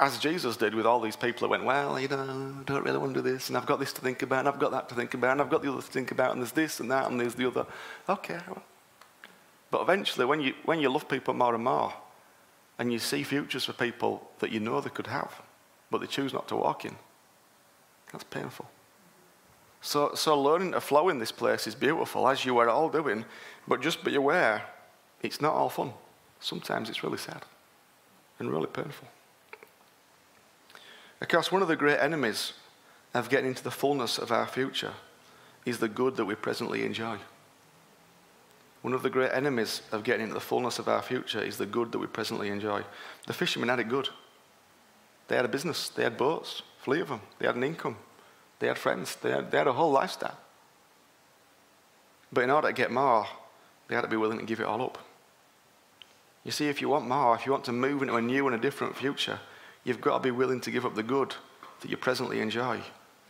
as 0.00 0.18
Jesus 0.18 0.56
did 0.56 0.74
with 0.74 0.86
all 0.86 1.00
these 1.00 1.16
people 1.16 1.40
that 1.40 1.48
went, 1.48 1.64
Well, 1.64 1.98
you 1.98 2.08
know, 2.08 2.56
I 2.60 2.62
don't 2.64 2.84
really 2.84 2.98
want 2.98 3.14
to 3.14 3.22
do 3.22 3.32
this, 3.32 3.48
and 3.48 3.56
I've 3.56 3.66
got 3.66 3.78
this 3.80 3.92
to 3.94 4.00
think 4.00 4.22
about, 4.22 4.40
and 4.40 4.48
I've 4.48 4.58
got 4.58 4.70
that 4.72 4.88
to 4.90 4.94
think 4.94 5.14
about, 5.14 5.32
and 5.32 5.40
I've 5.40 5.50
got 5.50 5.62
the 5.62 5.70
other 5.72 5.82
to 5.82 5.86
think 5.86 6.10
about, 6.10 6.32
and 6.32 6.40
there's 6.40 6.52
this 6.52 6.80
and 6.80 6.90
that, 6.90 7.10
and 7.10 7.20
there's 7.20 7.34
the 7.34 7.46
other. 7.46 7.66
Okay. 8.08 8.38
But 9.70 9.82
eventually, 9.82 10.26
when 10.26 10.40
you, 10.40 10.54
when 10.64 10.80
you 10.80 10.88
love 10.88 11.08
people 11.08 11.34
more 11.34 11.54
and 11.54 11.64
more, 11.64 11.92
and 12.78 12.92
you 12.92 12.98
see 12.98 13.22
futures 13.22 13.64
for 13.64 13.72
people 13.72 14.28
that 14.40 14.50
you 14.50 14.60
know 14.60 14.80
they 14.80 14.90
could 14.90 15.06
have, 15.06 15.42
but 15.90 16.00
they 16.00 16.06
choose 16.06 16.32
not 16.32 16.48
to 16.48 16.56
walk 16.56 16.84
in, 16.84 16.96
that's 18.12 18.24
painful. 18.24 18.68
So, 19.80 20.14
so 20.14 20.40
learning 20.40 20.72
to 20.72 20.80
flow 20.80 21.08
in 21.08 21.18
this 21.18 21.32
place 21.32 21.66
is 21.66 21.74
beautiful, 21.74 22.28
as 22.28 22.44
you 22.44 22.56
are 22.58 22.68
all 22.68 22.88
doing, 22.88 23.24
but 23.68 23.82
just 23.82 24.02
be 24.02 24.14
aware 24.14 24.62
it's 25.22 25.40
not 25.40 25.54
all 25.54 25.68
fun. 25.70 25.92
Sometimes 26.40 26.90
it's 26.90 27.02
really 27.02 27.18
sad 27.18 27.42
and 28.38 28.50
really 28.50 28.66
painful. 28.66 29.08
Of 31.24 31.28
course, 31.28 31.50
one 31.50 31.62
of 31.62 31.68
the 31.68 31.74
great 31.74 32.00
enemies 32.00 32.52
of 33.14 33.30
getting 33.30 33.46
into 33.46 33.64
the 33.64 33.70
fullness 33.70 34.18
of 34.18 34.30
our 34.30 34.46
future 34.46 34.92
is 35.64 35.78
the 35.78 35.88
good 35.88 36.16
that 36.16 36.26
we 36.26 36.34
presently 36.34 36.84
enjoy. 36.84 37.16
One 38.82 38.92
of 38.92 39.02
the 39.02 39.08
great 39.08 39.32
enemies 39.32 39.80
of 39.90 40.04
getting 40.04 40.24
into 40.24 40.34
the 40.34 40.40
fullness 40.40 40.78
of 40.78 40.86
our 40.86 41.00
future 41.00 41.42
is 41.42 41.56
the 41.56 41.64
good 41.64 41.92
that 41.92 41.98
we 41.98 42.06
presently 42.08 42.50
enjoy. 42.50 42.82
The 43.26 43.32
fishermen 43.32 43.70
had 43.70 43.78
it 43.78 43.88
good. 43.88 44.10
They 45.28 45.36
had 45.36 45.46
a 45.46 45.48
business, 45.48 45.88
they 45.88 46.02
had 46.02 46.18
boats, 46.18 46.60
fleet 46.82 47.00
of 47.00 47.08
them, 47.08 47.22
they 47.38 47.46
had 47.46 47.56
an 47.56 47.64
income, 47.64 47.96
they 48.58 48.66
had 48.66 48.76
friends, 48.76 49.16
they 49.16 49.30
had, 49.30 49.50
they 49.50 49.56
had 49.56 49.66
a 49.66 49.72
whole 49.72 49.92
lifestyle. 49.92 50.36
But 52.34 52.44
in 52.44 52.50
order 52.50 52.68
to 52.68 52.74
get 52.74 52.92
more, 52.92 53.26
they 53.88 53.94
had 53.94 54.02
to 54.02 54.08
be 54.08 54.18
willing 54.18 54.40
to 54.40 54.44
give 54.44 54.60
it 54.60 54.66
all 54.66 54.82
up. 54.82 54.98
You 56.44 56.50
see, 56.50 56.68
if 56.68 56.82
you 56.82 56.90
want 56.90 57.08
more, 57.08 57.34
if 57.34 57.46
you 57.46 57.52
want 57.52 57.64
to 57.64 57.72
move 57.72 58.02
into 58.02 58.16
a 58.16 58.20
new 58.20 58.46
and 58.46 58.54
a 58.54 58.58
different 58.58 58.94
future, 58.94 59.40
you've 59.84 60.00
got 60.00 60.18
to 60.18 60.22
be 60.22 60.30
willing 60.30 60.60
to 60.62 60.70
give 60.70 60.84
up 60.84 60.94
the 60.94 61.02
good 61.02 61.34
that 61.80 61.90
you 61.90 61.96
presently 61.96 62.40
enjoy 62.40 62.80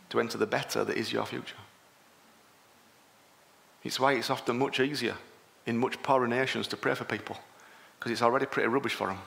to 0.09 0.19
enter 0.19 0.37
the 0.37 0.45
better 0.45 0.83
that 0.83 0.97
is 0.97 1.11
your 1.11 1.25
future. 1.25 1.55
It's 3.83 3.99
why 3.99 4.13
it's 4.13 4.29
often 4.29 4.57
much 4.57 4.79
easier 4.79 5.15
in 5.65 5.77
much 5.77 6.01
poorer 6.01 6.27
nations 6.27 6.67
to 6.69 6.77
pray 6.77 6.95
for 6.95 7.03
people 7.03 7.37
because 7.99 8.11
it's 8.11 8.21
already 8.21 8.45
pretty 8.45 8.67
rubbish 8.67 8.93
for 8.93 9.07
them. 9.07 9.19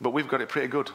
But 0.00 0.10
we've 0.10 0.28
got 0.28 0.40
it 0.40 0.48
pretty 0.48 0.68
good. 0.68 0.90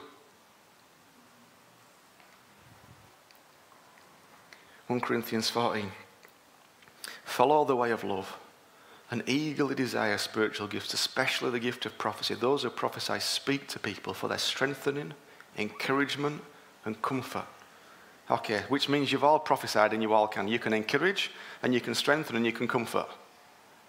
1 4.88 5.02
Corinthians 5.02 5.50
14. 5.50 5.92
Follow 7.24 7.66
the 7.66 7.76
way 7.76 7.92
of 7.92 8.04
love 8.04 8.38
and 9.12 9.24
eagerly 9.28 9.76
desire 9.76 10.18
spiritual 10.18 10.68
gifts, 10.68 10.94
especially 10.94 11.52
the 11.52 11.60
gift 11.60 11.86
of 11.86 11.98
prophecy. 11.98 12.34
Those 12.34 12.64
who 12.64 12.70
prophesy 12.70 13.20
speak 13.20 13.68
to 13.70 13.80
people 13.80 14.14
for 14.14 14.28
their 14.28 14.38
strengthening, 14.38 15.14
encouragement, 15.58 16.42
and 16.86 17.02
comfort. 17.02 17.46
Okay, 18.32 18.64
which 18.70 18.88
means 18.88 19.12
you've 19.12 19.24
all 19.24 19.40
prophesied 19.40 19.94
and 19.94 20.02
you 20.02 20.14
all 20.14 20.28
can. 20.28 20.48
You 20.48 20.60
can 20.60 20.74
encourage 20.74 21.32
and 21.62 21.74
you 21.74 21.82
can 21.82 21.94
strengthen 21.94 22.36
and 22.36 22.46
you 22.46 22.52
can 22.52 22.68
comfort. 22.68 23.08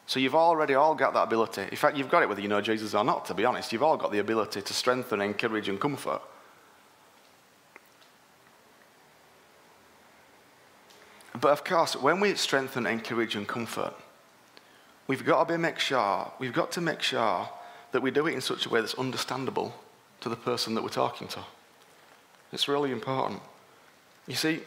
So 0.06 0.21
you've 0.21 0.35
already 0.35 0.75
all 0.75 0.94
got 0.94 1.14
that 1.14 1.23
ability. 1.23 1.62
In 1.62 1.76
fact, 1.76 1.97
you've 1.97 2.11
got 2.11 2.23
it 2.23 2.28
whether 2.28 2.40
you 2.40 2.49
know 2.49 2.61
Jesus 2.61 2.94
or 2.94 3.04
not, 3.04 3.25
to 3.26 3.35
be 3.35 3.44
honest. 3.44 3.73
You've 3.73 3.83
all 3.83 3.97
got 3.97 4.12
the 4.12 4.18
ability 4.18 4.61
to 4.61 4.75
strengthen, 4.75 5.21
encourage, 5.21 5.68
and 5.68 5.80
comfort. 5.80 6.21
But 11.40 11.52
of 11.52 11.64
course, 11.64 11.97
when 11.97 12.21
we 12.21 12.35
strengthen, 12.35 12.87
encourage, 12.87 13.35
and 13.35 13.47
comfort, 13.47 13.94
we've 15.06 15.25
got 15.25 15.49
to 15.49 15.54
be 15.54 15.59
make 15.59 15.78
sure, 15.78 16.30
we've 16.38 16.52
got 16.52 16.71
to 16.73 16.80
make 16.80 17.02
sure 17.02 17.49
that 17.92 18.02
we 18.02 18.11
do 18.11 18.26
it 18.26 18.35
in 18.35 18.40
such 18.40 18.66
a 18.66 18.68
way 18.68 18.80
that's 18.80 18.94
understandable 18.94 19.75
to 20.24 20.30
the 20.30 20.36
person 20.36 20.74
that 20.74 20.82
we're 20.82 20.88
talking 20.88 21.28
to. 21.28 21.40
It's 22.50 22.66
really 22.66 22.90
important. 22.92 23.42
You 24.26 24.34
see, 24.34 24.60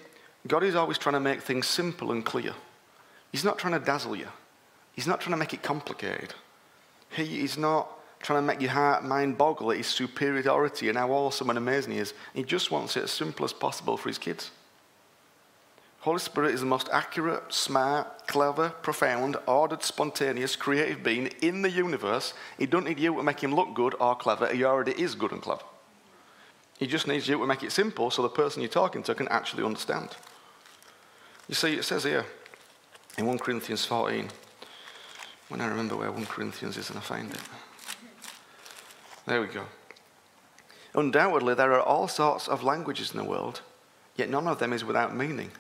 God 0.45 0.63
is 0.63 0.75
always 0.75 0.99
trying 0.99 1.13
to 1.13 1.19
make 1.19 1.41
things 1.41 1.65
simple 1.65 2.11
and 2.11 2.23
clear. 2.23 2.53
He's 3.31 3.43
not 3.43 3.57
trying 3.57 3.73
to 3.73 3.83
dazzle 3.83 4.15
you. 4.15 4.27
He's 4.93 5.07
not 5.07 5.19
trying 5.19 5.31
to 5.31 5.37
make 5.37 5.55
it 5.55 5.63
complicated. 5.63 6.35
He 7.09 7.43
is 7.43 7.57
not 7.57 7.89
trying 8.19 8.37
to 8.37 8.45
make 8.45 8.61
your 8.61 8.69
heart 8.69 9.03
mind 9.03 9.39
boggle 9.39 9.71
at 9.71 9.77
his 9.77 9.87
superiority 9.87 10.89
and 10.89 10.97
how 10.97 11.09
awesome 11.09 11.49
and 11.49 11.57
amazing 11.57 11.93
he 11.93 11.99
is. 11.99 12.13
He 12.35 12.43
just 12.43 12.69
wants 12.69 12.95
it 12.95 13.05
as 13.05 13.11
simple 13.11 13.43
as 13.43 13.51
possible 13.51 13.97
for 13.97 14.09
his 14.09 14.19
kids. 14.19 14.51
Holy 16.07 16.19
Spirit 16.19 16.53
is 16.53 16.61
the 16.61 16.65
most 16.65 16.87
accurate, 16.93 17.51
smart, 17.51 18.27
clever, 18.27 18.69
profound, 18.81 19.35
ordered, 19.45 19.83
spontaneous, 19.83 20.55
creative 20.55 21.03
being 21.03 21.27
in 21.41 21.63
the 21.63 21.69
universe. 21.69 22.33
He 22.57 22.65
doesn't 22.65 22.87
need 22.87 22.97
you 22.97 23.13
to 23.15 23.23
make 23.23 23.41
him 23.41 23.53
look 23.53 23.73
good 23.73 23.93
or 23.99 24.15
clever. 24.15 24.47
He 24.47 24.63
already 24.63 24.93
is 24.93 25.15
good 25.15 25.33
and 25.33 25.41
clever. 25.41 25.63
He 26.79 26.87
just 26.87 27.07
needs 27.07 27.27
you 27.27 27.37
to 27.37 27.45
make 27.45 27.61
it 27.61 27.73
simple 27.73 28.09
so 28.09 28.21
the 28.21 28.29
person 28.29 28.61
you're 28.61 28.69
talking 28.69 29.03
to 29.03 29.15
can 29.15 29.27
actually 29.27 29.65
understand. 29.65 30.15
You 31.49 31.55
see, 31.55 31.73
it 31.73 31.83
says 31.83 32.05
here 32.05 32.25
in 33.17 33.25
1 33.25 33.39
Corinthians 33.39 33.83
14 33.83 34.29
when 35.49 35.59
I 35.59 35.67
remember 35.67 35.97
where 35.97 36.09
1 36.09 36.25
Corinthians 36.27 36.77
is 36.77 36.89
and 36.89 36.99
I 36.99 37.01
find 37.01 37.29
it. 37.29 37.41
There 39.25 39.41
we 39.41 39.47
go. 39.47 39.65
Undoubtedly, 40.95 41.53
there 41.53 41.73
are 41.73 41.81
all 41.81 42.07
sorts 42.07 42.47
of 42.47 42.63
languages 42.63 43.11
in 43.11 43.17
the 43.17 43.25
world, 43.25 43.59
yet 44.15 44.29
none 44.29 44.47
of 44.47 44.59
them 44.59 44.71
is 44.71 44.85
without 44.85 45.13
meaning. 45.13 45.51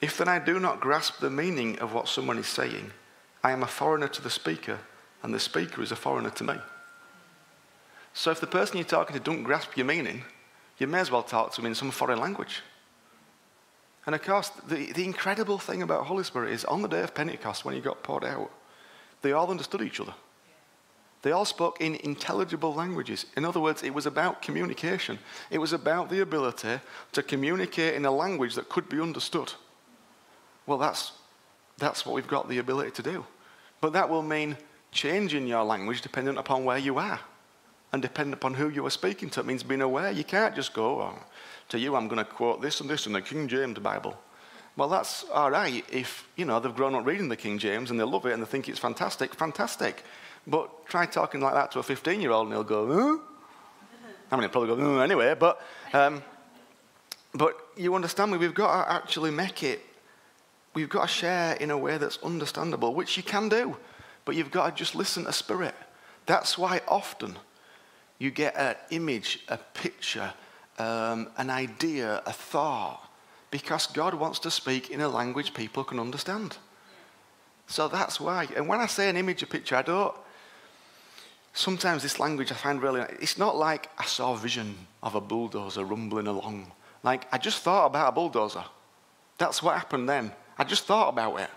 If 0.00 0.18
then 0.18 0.28
I 0.28 0.38
do 0.38 0.58
not 0.58 0.80
grasp 0.80 1.20
the 1.20 1.30
meaning 1.30 1.78
of 1.78 1.94
what 1.94 2.08
someone 2.08 2.38
is 2.38 2.46
saying, 2.46 2.92
I 3.42 3.52
am 3.52 3.62
a 3.62 3.66
foreigner 3.66 4.08
to 4.08 4.22
the 4.22 4.30
speaker, 4.30 4.78
and 5.22 5.32
the 5.32 5.40
speaker 5.40 5.82
is 5.82 5.92
a 5.92 5.96
foreigner 5.96 6.30
to 6.30 6.44
me. 6.44 6.54
So 8.12 8.30
if 8.30 8.40
the 8.40 8.46
person 8.46 8.76
you're 8.76 8.84
talking 8.84 9.14
to 9.16 9.22
don't 9.22 9.42
grasp 9.42 9.76
your 9.76 9.86
meaning, 9.86 10.24
you 10.78 10.86
may 10.86 11.00
as 11.00 11.10
well 11.10 11.22
talk 11.22 11.52
to 11.52 11.56
them 11.60 11.66
in 11.66 11.74
some 11.74 11.90
foreign 11.90 12.20
language. 12.20 12.62
And 14.06 14.14
of 14.14 14.22
course, 14.22 14.50
the, 14.68 14.92
the 14.92 15.04
incredible 15.04 15.58
thing 15.58 15.82
about 15.82 16.06
Holy 16.06 16.24
Spirit 16.24 16.52
is 16.52 16.64
on 16.64 16.82
the 16.82 16.88
day 16.88 17.02
of 17.02 17.14
Pentecost, 17.14 17.64
when 17.64 17.74
he 17.74 17.80
got 17.80 18.02
poured 18.02 18.24
out, 18.24 18.50
they 19.22 19.32
all 19.32 19.50
understood 19.50 19.82
each 19.82 20.00
other. 20.00 20.14
They 21.22 21.32
all 21.32 21.46
spoke 21.46 21.80
in 21.80 21.94
intelligible 21.94 22.74
languages. 22.74 23.24
In 23.34 23.46
other 23.46 23.60
words, 23.60 23.82
it 23.82 23.94
was 23.94 24.04
about 24.04 24.42
communication. 24.42 25.18
It 25.50 25.56
was 25.56 25.72
about 25.72 26.10
the 26.10 26.20
ability 26.20 26.80
to 27.12 27.22
communicate 27.22 27.94
in 27.94 28.04
a 28.04 28.10
language 28.10 28.54
that 28.56 28.68
could 28.68 28.90
be 28.90 29.00
understood. 29.00 29.54
Well, 30.66 30.78
that's, 30.78 31.12
that's 31.78 32.06
what 32.06 32.14
we've 32.14 32.26
got 32.26 32.48
the 32.48 32.58
ability 32.58 32.92
to 32.92 33.02
do. 33.02 33.26
But 33.80 33.92
that 33.92 34.08
will 34.08 34.22
mean 34.22 34.56
changing 34.92 35.46
your 35.46 35.64
language 35.64 36.00
dependent 36.00 36.38
upon 36.38 36.64
where 36.64 36.78
you 36.78 36.98
are 36.98 37.20
and 37.92 38.00
dependent 38.00 38.34
upon 38.34 38.54
who 38.54 38.70
you 38.70 38.84
are 38.86 38.90
speaking 38.90 39.30
to. 39.30 39.40
It 39.40 39.46
means 39.46 39.62
being 39.62 39.82
aware. 39.82 40.10
You 40.10 40.24
can't 40.24 40.54
just 40.54 40.72
go, 40.72 41.00
oh, 41.00 41.18
to 41.68 41.78
you, 41.78 41.94
I'm 41.96 42.08
going 42.08 42.18
to 42.18 42.24
quote 42.24 42.62
this 42.62 42.80
and 42.80 42.88
this 42.88 43.06
in 43.06 43.12
the 43.12 43.22
King 43.22 43.46
James 43.48 43.78
Bible. 43.78 44.16
Well, 44.76 44.88
that's 44.88 45.24
all 45.32 45.50
right 45.50 45.84
if, 45.92 46.28
you 46.36 46.44
know, 46.44 46.58
they've 46.58 46.74
grown 46.74 46.94
up 46.94 47.06
reading 47.06 47.28
the 47.28 47.36
King 47.36 47.58
James 47.58 47.90
and 47.90 48.00
they 48.00 48.04
love 48.04 48.26
it 48.26 48.32
and 48.32 48.42
they 48.42 48.46
think 48.46 48.68
it's 48.68 48.78
fantastic, 48.80 49.34
fantastic. 49.34 50.02
But 50.46 50.86
try 50.86 51.06
talking 51.06 51.40
like 51.40 51.54
that 51.54 51.70
to 51.72 51.78
a 51.78 51.82
15 51.82 52.20
year 52.20 52.32
old 52.32 52.48
and 52.48 52.54
he'll 52.54 52.64
go, 52.64 52.86
huh? 52.86 53.18
I 54.30 54.36
mean, 54.36 54.42
he'll 54.42 54.48
probably 54.50 54.74
go, 54.74 55.00
anyway, 55.00 55.36
but, 55.38 55.62
um, 55.92 56.22
but 57.32 57.56
you 57.76 57.94
understand 57.94 58.32
me, 58.32 58.38
we've 58.38 58.54
got 58.54 58.84
to 58.84 58.92
actually 58.92 59.30
make 59.30 59.62
it, 59.62 59.80
we've 60.74 60.88
got 60.88 61.02
to 61.02 61.08
share 61.08 61.54
in 61.54 61.70
a 61.70 61.78
way 61.78 61.98
that's 61.98 62.18
understandable, 62.22 62.94
which 62.94 63.16
you 63.16 63.22
can 63.22 63.48
do, 63.48 63.76
but 64.24 64.34
you've 64.34 64.50
got 64.50 64.70
to 64.70 64.76
just 64.76 64.94
listen 64.94 65.24
to 65.24 65.32
spirit. 65.32 65.74
That's 66.26 66.58
why 66.58 66.80
often 66.88 67.36
you 68.18 68.30
get 68.30 68.56
an 68.56 68.76
image, 68.90 69.44
a 69.48 69.56
picture, 69.56 70.32
um, 70.78 71.28
an 71.36 71.50
idea, 71.50 72.22
a 72.26 72.32
thought 72.32 73.00
Because 73.50 73.86
God 73.86 74.14
wants 74.14 74.40
to 74.40 74.50
speak 74.50 74.90
in 74.90 75.00
a 75.00 75.08
language 75.08 75.54
people 75.54 75.84
can 75.84 76.00
understand. 76.00 76.56
So 77.68 77.86
that's 77.88 78.18
why. 78.18 78.48
And 78.56 78.66
when 78.66 78.80
I 78.80 78.86
say 78.86 79.08
an 79.08 79.16
image, 79.16 79.42
a 79.42 79.46
picture, 79.46 79.76
I 79.76 79.82
don't. 79.82 80.14
Sometimes 81.52 82.02
this 82.02 82.18
language 82.18 82.50
I 82.50 82.56
find 82.56 82.82
really. 82.82 83.02
It's 83.20 83.38
not 83.38 83.56
like 83.56 83.90
I 83.96 84.04
saw 84.06 84.34
a 84.34 84.36
vision 84.36 84.74
of 85.02 85.14
a 85.14 85.20
bulldozer 85.20 85.84
rumbling 85.84 86.26
along. 86.26 86.72
Like 87.04 87.26
I 87.32 87.38
just 87.38 87.62
thought 87.62 87.86
about 87.86 88.08
a 88.08 88.12
bulldozer. 88.12 88.64
That's 89.38 89.62
what 89.62 89.76
happened 89.76 90.08
then. 90.08 90.32
I 90.58 90.64
just 90.64 90.86
thought 90.86 91.08
about 91.08 91.40
it. 91.40 91.50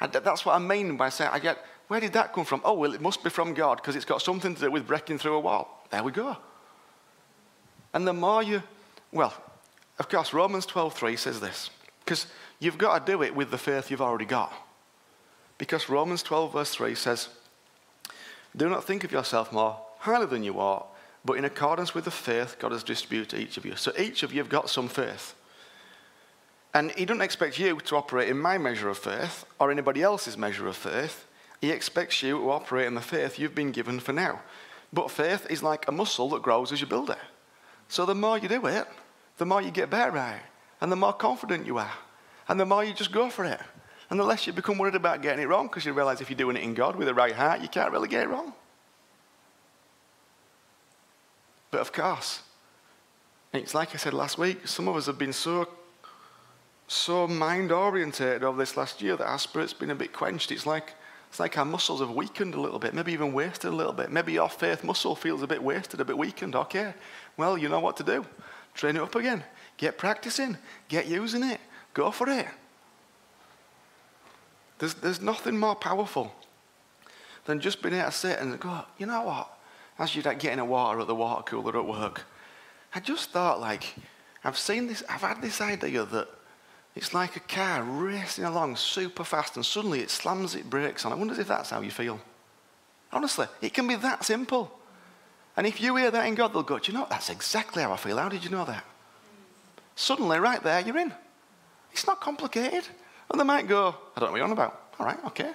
And 0.00 0.12
that's 0.12 0.44
what 0.46 0.54
I 0.54 0.58
mean 0.58 0.96
by 0.96 1.08
saying, 1.08 1.30
I 1.32 1.38
get, 1.38 1.58
where 1.88 2.00
did 2.00 2.12
that 2.12 2.32
come 2.32 2.44
from? 2.44 2.60
Oh, 2.64 2.74
well, 2.74 2.94
it 2.94 3.00
must 3.00 3.24
be 3.24 3.30
from 3.30 3.54
God 3.54 3.76
because 3.76 3.96
it's 3.96 4.04
got 4.04 4.22
something 4.22 4.54
to 4.54 4.60
do 4.60 4.70
with 4.70 4.86
breaking 4.86 5.18
through 5.18 5.34
a 5.34 5.40
wall. 5.40 5.84
There 5.90 6.02
we 6.02 6.12
go. 6.12 6.36
And 7.92 8.06
the 8.06 8.12
more 8.12 8.42
you, 8.42 8.62
well, 9.12 9.34
of 9.98 10.08
course, 10.08 10.32
Romans 10.32 10.66
12.3 10.66 11.18
says 11.18 11.40
this, 11.40 11.70
because 12.04 12.26
you've 12.60 12.78
got 12.78 13.04
to 13.04 13.12
do 13.12 13.22
it 13.22 13.34
with 13.34 13.50
the 13.50 13.58
faith 13.58 13.90
you've 13.90 14.02
already 14.02 14.24
got. 14.24 14.52
Because 15.56 15.88
Romans 15.88 16.22
12, 16.22 16.52
verse 16.52 16.74
3 16.74 16.94
says, 16.94 17.28
Do 18.56 18.68
not 18.68 18.84
think 18.84 19.02
of 19.02 19.10
yourself 19.10 19.52
more 19.52 19.80
highly 19.98 20.26
than 20.26 20.44
you 20.44 20.60
ought, 20.60 20.86
but 21.24 21.34
in 21.34 21.44
accordance 21.44 21.94
with 21.94 22.04
the 22.04 22.10
faith 22.10 22.56
God 22.58 22.72
has 22.72 22.84
distributed 22.84 23.30
to 23.30 23.42
each 23.42 23.56
of 23.56 23.66
you. 23.66 23.74
So 23.74 23.92
each 23.98 24.22
of 24.22 24.32
you 24.32 24.38
have 24.38 24.48
got 24.48 24.70
some 24.70 24.88
faith. 24.88 25.34
And 26.74 26.90
he 26.92 27.04
doesn't 27.04 27.22
expect 27.22 27.58
you 27.58 27.80
to 27.80 27.96
operate 27.96 28.28
in 28.28 28.38
my 28.38 28.58
measure 28.58 28.88
of 28.88 28.98
faith 28.98 29.44
or 29.58 29.70
anybody 29.70 30.02
else's 30.02 30.36
measure 30.36 30.66
of 30.66 30.76
faith. 30.76 31.26
He 31.60 31.70
expects 31.70 32.22
you 32.22 32.38
to 32.38 32.50
operate 32.50 32.86
in 32.86 32.94
the 32.94 33.00
faith 33.00 33.38
you've 33.38 33.54
been 33.54 33.72
given 33.72 34.00
for 34.00 34.12
now. 34.12 34.40
But 34.92 35.10
faith 35.10 35.46
is 35.50 35.62
like 35.62 35.88
a 35.88 35.92
muscle 35.92 36.28
that 36.30 36.42
grows 36.42 36.72
as 36.72 36.80
you 36.80 36.86
build 36.86 37.10
it. 37.10 37.18
So 37.88 38.04
the 38.04 38.14
more 38.14 38.38
you 38.38 38.48
do 38.48 38.66
it, 38.66 38.86
the 39.38 39.46
more 39.46 39.62
you 39.62 39.70
get 39.70 39.90
better 39.90 40.16
at 40.16 40.36
it, 40.36 40.42
and 40.80 40.92
the 40.92 40.96
more 40.96 41.12
confident 41.12 41.66
you 41.66 41.78
are, 41.78 41.92
and 42.48 42.60
the 42.60 42.66
more 42.66 42.84
you 42.84 42.92
just 42.92 43.12
go 43.12 43.28
for 43.30 43.44
it. 43.44 43.60
And 44.10 44.18
the 44.18 44.24
less 44.24 44.46
you 44.46 44.52
become 44.52 44.78
worried 44.78 44.94
about 44.94 45.20
getting 45.20 45.42
it 45.42 45.48
wrong 45.48 45.66
because 45.66 45.84
you 45.84 45.92
realize 45.92 46.20
if 46.20 46.30
you're 46.30 46.36
doing 46.36 46.56
it 46.56 46.62
in 46.62 46.74
God 46.74 46.96
with 46.96 47.06
the 47.06 47.14
right 47.14 47.34
heart, 47.34 47.60
you 47.60 47.68
can't 47.68 47.92
really 47.92 48.08
get 48.08 48.22
it 48.22 48.28
wrong. 48.28 48.54
But 51.70 51.80
of 51.80 51.92
course, 51.92 52.42
it's 53.52 53.74
like 53.74 53.94
I 53.94 53.98
said 53.98 54.14
last 54.14 54.38
week, 54.38 54.66
some 54.66 54.88
of 54.88 54.96
us 54.96 55.06
have 55.06 55.18
been 55.18 55.34
so 55.34 55.68
so 56.88 57.28
mind 57.28 57.70
orientated 57.70 58.42
over 58.42 58.58
this 58.58 58.76
last 58.76 59.00
year 59.00 59.16
that 59.16 59.26
our 59.26 59.38
spirit's 59.38 59.74
been 59.74 59.90
a 59.90 59.94
bit 59.94 60.12
quenched. 60.12 60.50
It's 60.50 60.66
like 60.66 60.94
it's 61.28 61.38
like 61.38 61.58
our 61.58 61.64
muscles 61.64 62.00
have 62.00 62.10
weakened 62.10 62.54
a 62.54 62.60
little 62.60 62.78
bit, 62.78 62.94
maybe 62.94 63.12
even 63.12 63.34
wasted 63.34 63.70
a 63.70 63.76
little 63.76 63.92
bit. 63.92 64.10
Maybe 64.10 64.32
your 64.32 64.48
faith 64.48 64.82
muscle 64.82 65.14
feels 65.14 65.42
a 65.42 65.46
bit 65.46 65.62
wasted, 65.62 66.00
a 66.00 66.04
bit 66.04 66.16
weakened. 66.16 66.56
Okay, 66.56 66.94
well, 67.36 67.58
you 67.58 67.68
know 67.68 67.80
what 67.80 67.98
to 67.98 68.02
do. 68.02 68.24
Train 68.74 68.96
it 68.96 69.02
up 69.02 69.14
again. 69.14 69.44
Get 69.76 69.98
practicing. 69.98 70.56
Get 70.88 71.06
using 71.06 71.42
it. 71.42 71.60
Go 71.92 72.10
for 72.10 72.30
it. 72.30 72.46
There's, 74.78 74.94
there's 74.94 75.20
nothing 75.20 75.58
more 75.58 75.74
powerful 75.74 76.32
than 77.44 77.60
just 77.60 77.82
being 77.82 77.94
able 77.94 78.06
to 78.06 78.12
sit 78.12 78.38
and 78.38 78.58
go, 78.58 78.84
you 78.96 79.06
know 79.06 79.22
what? 79.22 79.58
As 79.98 80.14
you're 80.14 80.24
like 80.24 80.38
getting 80.38 80.60
a 80.60 80.64
water 80.64 81.00
at 81.00 81.08
the 81.08 81.14
water 81.14 81.42
cooler 81.42 81.76
at 81.76 81.86
work, 81.86 82.24
I 82.94 83.00
just 83.00 83.30
thought, 83.30 83.60
like, 83.60 83.96
I've 84.44 84.56
seen 84.56 84.86
this, 84.86 85.02
I've 85.08 85.20
had 85.20 85.42
this 85.42 85.60
idea 85.60 86.04
that 86.04 86.28
it's 86.98 87.14
like 87.14 87.36
a 87.36 87.40
car 87.40 87.84
racing 87.84 88.42
along 88.42 88.74
super 88.74 89.22
fast 89.22 89.54
and 89.54 89.64
suddenly 89.64 90.00
it 90.00 90.10
slams 90.10 90.56
its 90.56 90.66
brakes 90.66 91.04
on. 91.04 91.12
I 91.12 91.14
wonder 91.14 91.40
if 91.40 91.46
that's 91.46 91.70
how 91.70 91.80
you 91.80 91.92
feel. 91.92 92.18
Honestly, 93.12 93.46
it 93.62 93.72
can 93.72 93.86
be 93.86 93.94
that 93.94 94.24
simple. 94.24 94.76
And 95.56 95.64
if 95.64 95.80
you 95.80 95.94
hear 95.94 96.10
that 96.10 96.26
in 96.26 96.34
God, 96.34 96.52
they'll 96.52 96.64
go, 96.64 96.80
Do 96.80 96.90
you 96.90 96.98
know, 96.98 97.06
that's 97.08 97.30
exactly 97.30 97.84
how 97.84 97.92
I 97.92 97.96
feel. 97.96 98.16
How 98.18 98.28
did 98.28 98.42
you 98.42 98.50
know 98.50 98.64
that? 98.64 98.84
Suddenly, 99.94 100.40
right 100.40 100.60
there, 100.60 100.80
you're 100.80 100.98
in. 100.98 101.14
It's 101.92 102.04
not 102.04 102.20
complicated. 102.20 102.88
And 103.30 103.38
they 103.38 103.44
might 103.44 103.68
go, 103.68 103.94
I 104.16 104.18
don't 104.18 104.30
know 104.30 104.32
what 104.32 104.38
you're 104.38 104.46
on 104.46 104.52
about. 104.52 104.90
All 104.98 105.06
right, 105.06 105.24
okay. 105.26 105.52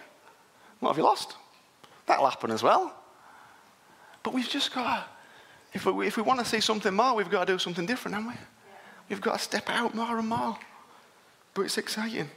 What 0.79 0.91
have 0.91 0.97
you 0.97 1.03
lost? 1.03 1.35
That'll 2.05 2.29
happen 2.29 2.51
as 2.51 2.63
well. 2.63 2.95
But 4.23 4.33
we've 4.33 4.47
just 4.47 4.73
got 4.73 4.83
to, 4.83 5.05
if 5.73 5.85
we, 5.85 6.07
if 6.07 6.15
we 6.15 6.23
want 6.23 6.39
to 6.39 6.45
see 6.45 6.61
something 6.61 6.93
more, 6.93 7.15
we've 7.15 7.29
got 7.29 7.47
to 7.47 7.53
do 7.53 7.59
something 7.59 7.85
different, 7.85 8.15
haven't 8.15 8.31
we? 8.31 8.37
We've 9.09 9.19
got 9.19 9.39
to 9.39 9.43
step 9.43 9.69
out 9.69 9.93
more 9.93 10.17
and 10.17 10.29
more. 10.29 10.57
But 11.53 11.63
it's 11.63 11.77
exciting. 11.77 12.29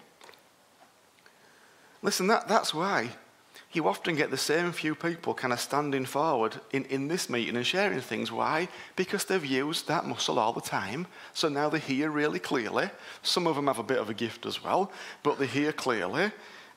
Listen, 2.03 2.27
that, 2.29 2.49
that's 2.49 2.75
why 2.75 3.11
you 3.73 3.87
often 3.89 4.17
get 4.17 4.31
the 4.31 4.37
same 4.37 4.73
few 4.73 4.95
people 4.95 5.35
kind 5.35 5.53
of 5.53 5.61
standing 5.61 6.07
forward 6.07 6.59
in, 6.73 6.85
in 6.87 7.09
this 7.09 7.29
meeting 7.29 7.57
and 7.57 7.67
sharing 7.67 8.01
things. 8.01 8.33
Why? 8.33 8.69
Because 8.97 9.25
they've 9.25 9.45
used 9.45 9.89
that 9.89 10.07
muscle 10.07 10.39
all 10.39 10.53
the 10.53 10.61
time. 10.61 11.07
So 11.35 11.49
now 11.49 11.69
they 11.69 11.79
hear 11.79 12.11
really 12.11 12.39
clearly. 12.39 12.91
Some 13.23 13.47
of 13.47 13.55
them 13.55 13.67
have 13.67 13.79
a 13.79 13.83
bit 13.83 13.99
of 13.99 14.09
a 14.09 14.15
gift 14.15 14.47
as 14.47 14.63
well, 14.65 14.91
but 15.23 15.39
they 15.39 15.47
hear 15.47 15.73
clearly. 15.73 16.31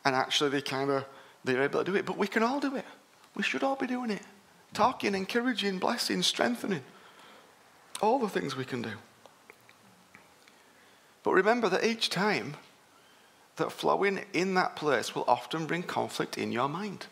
And 0.04 0.16
actually, 0.16 0.50
they 0.50 0.62
kind 0.62 0.90
of, 0.90 1.06
they're 1.44 1.64
able 1.64 1.84
to 1.84 1.92
do 1.92 1.96
it. 1.96 2.06
But 2.06 2.18
we 2.18 2.28
can 2.28 2.44
all 2.44 2.60
do 2.60 2.76
it. 2.76 2.86
We 3.36 3.44
should 3.44 3.64
all 3.64 3.76
be 3.76 3.88
doing 3.88 4.12
it. 4.12 4.24
Talking, 4.74 5.16
encouraging, 5.16 5.80
blessing, 5.80 6.22
strengthening. 6.22 6.84
All 8.02 8.20
the 8.20 8.30
things 8.30 8.56
we 8.56 8.66
can 8.66 8.82
do. 8.82 8.92
But 11.24 11.34
remember 11.34 11.70
that 11.70 11.84
each 11.84 12.10
time 12.10 12.56
that 13.58 13.72
flowing 13.72 14.26
in 14.34 14.54
that 14.56 14.76
place 14.76 15.14
will 15.14 15.26
often 15.28 15.66
bring 15.66 15.84
conflict 15.84 16.38
in 16.38 16.52
your 16.52 16.70
mind. 16.70 17.08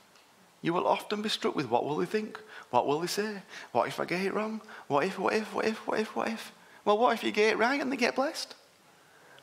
You 0.61 0.73
will 0.73 0.87
often 0.87 1.21
be 1.21 1.29
struck 1.29 1.55
with 1.55 1.69
what 1.69 1.85
will 1.85 1.97
they 1.97 2.05
think? 2.05 2.39
What 2.71 2.87
will 2.87 2.99
they 2.99 3.07
say? 3.07 3.41
What 3.71 3.87
if 3.87 3.99
I 3.99 4.05
get 4.05 4.21
it 4.21 4.33
wrong? 4.33 4.61
What 4.87 5.05
if, 5.05 5.19
what 5.19 5.33
if, 5.33 5.53
what 5.53 5.65
if, 5.65 5.87
what 5.87 5.99
if, 5.99 6.15
what 6.15 6.27
if? 6.29 6.51
Well, 6.83 6.97
what 6.97 7.13
if 7.13 7.23
you 7.23 7.31
get 7.31 7.53
it 7.53 7.57
right 7.57 7.79
and 7.79 7.91
they 7.91 7.97
get 7.97 8.15
blessed? 8.15 8.55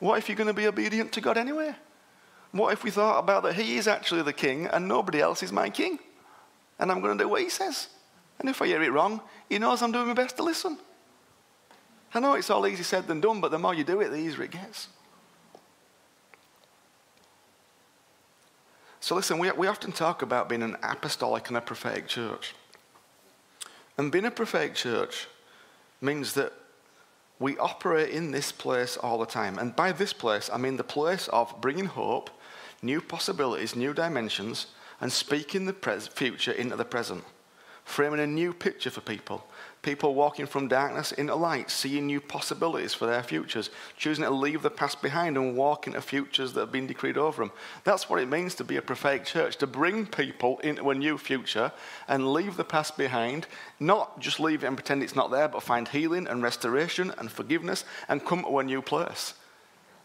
What 0.01 0.19
if 0.19 0.29
you're 0.29 0.37
going 0.37 0.49
to 0.49 0.55
be 0.55 0.67
obedient 0.67 1.13
to 1.13 1.21
God 1.21 1.39
anyway? 1.39 1.75
What 2.53 2.73
if 2.73 2.85
we 2.85 2.91
thought 2.91 3.19
about 3.19 3.43
that 3.45 3.55
He 3.55 3.77
is 3.77 3.87
actually 3.87 4.23
the 4.23 4.33
king 4.33 4.67
and 4.67 4.89
nobody 4.89 5.21
else 5.21 5.43
is 5.43 5.53
my 5.53 5.71
king? 5.71 5.99
And 6.79 6.91
I'm 6.91 7.01
going 7.01 7.17
to 7.17 7.25
do 7.25 7.29
what 7.29 7.43
He 7.43 7.49
says. 7.49 7.89
And 8.39 8.49
if 8.49 8.61
I 8.61 8.67
hear 8.67 8.83
it 8.83 8.93
wrong, 8.93 9.21
He 9.49 9.59
knows 9.59 9.83
I'm 9.83 9.93
doing 9.93 10.09
my 10.09 10.15
best 10.15 10.37
to 10.39 10.43
listen. 10.43 10.79
I 12.15 12.21
know 12.21 12.35
it's 12.35 12.51
all 12.51 12.67
easy 12.67 12.85
said 12.85 13.09
than 13.09 13.21
done, 13.21 13.41
but 13.41 13.51
the 13.51 13.59
more 13.59 13.75
you 13.75 13.83
do 13.83 14.01
it, 14.01 14.11
the 14.11 14.17
easier 14.17 14.45
it 14.45 14.53
gets. 14.53 14.89
So, 19.01 19.15
listen, 19.17 19.39
we, 19.39 19.51
we 19.51 19.67
often 19.67 19.93
talk 19.93 20.23
about 20.23 20.49
being 20.49 20.63
an 20.63 20.77
apostolic 20.83 21.49
and 21.49 21.57
a 21.57 21.61
prophetic 21.61 22.07
church. 22.07 22.55
And 23.99 24.11
being 24.11 24.25
a 24.25 24.31
prophetic 24.31 24.75
church 24.75 25.27
means 26.01 26.35
that 26.35 26.53
we 27.39 27.59
operate 27.59 28.11
in 28.11 28.31
this 28.31 28.53
place 28.53 28.97
all 28.97 29.19
the 29.19 29.27
time. 29.27 29.59
And 29.59 29.75
by 29.75 29.93
this 29.93 30.13
place, 30.13 30.49
I 30.53 30.57
mean 30.57 30.77
the 30.77 30.85
place 30.85 31.29
of 31.29 31.61
bringing 31.61 31.87
hope, 31.87 32.31
new 32.81 33.01
possibilities, 33.01 33.75
new 33.75 33.93
dimensions, 33.93 34.69
and 35.01 35.13
speaking 35.13 35.67
the 35.67 35.73
pres- 35.73 36.07
future 36.07 36.53
into 36.53 36.77
the 36.77 36.85
present, 36.85 37.25
framing 37.85 38.21
a 38.21 38.27
new 38.27 38.55
picture 38.55 38.91
for 38.91 39.01
people 39.01 39.45
people 39.85 40.15
walking 40.15 40.47
from 40.47 40.67
darkness 40.67 41.13
into 41.13 41.35
light, 41.35 41.71
seeing 41.71 42.07
new 42.07 42.21
possibilities 42.21 42.95
for 42.95 43.07
their 43.07 43.23
futures, 43.23 43.71
choosing 43.97 44.25
to 44.25 44.31
leave 44.31 44.63
the 44.63 44.71
past 44.71 45.03
behind 45.03 45.37
and 45.37 45.57
walk 45.57 45.87
into 45.87 46.01
futures 46.01 46.55
that 46.55 46.61
have 46.61 46.73
been 46.73 46.87
decreed 46.87 47.19
over 47.19 47.43
them. 47.43 47.53
That's 47.85 48.09
what 48.09 48.21
it 48.21 48.29
means 48.29 48.55
to 48.57 48.65
be 48.65 48.77
a 48.77 48.83
prophetic 48.83 49.27
church, 49.27 49.57
to 49.59 49.67
bring 49.67 50.07
people 50.07 50.59
into 50.61 50.91
a 50.91 50.95
new 50.95 51.19
future 51.19 51.71
and 52.09 52.33
leave 52.33 52.57
the 52.57 52.65
past 52.65 52.97
behind, 52.97 53.47
not 53.79 54.19
just 54.19 54.41
leave 54.41 54.65
it 54.65 54.67
and 54.67 54.77
pretend 54.77 55.03
it's 55.03 55.15
not 55.15 55.31
there, 55.31 55.49
but 55.49 55.63
find 55.63 55.87
healing 55.87 56.27
and 56.27 56.43
restoration 56.43 57.13
and 57.19 57.31
forgiveness 57.31 57.85
and 58.09 58.25
come 58.25 58.43
to 58.43 58.59
a 58.59 58.65
new 58.65 58.83
place. 58.83 59.35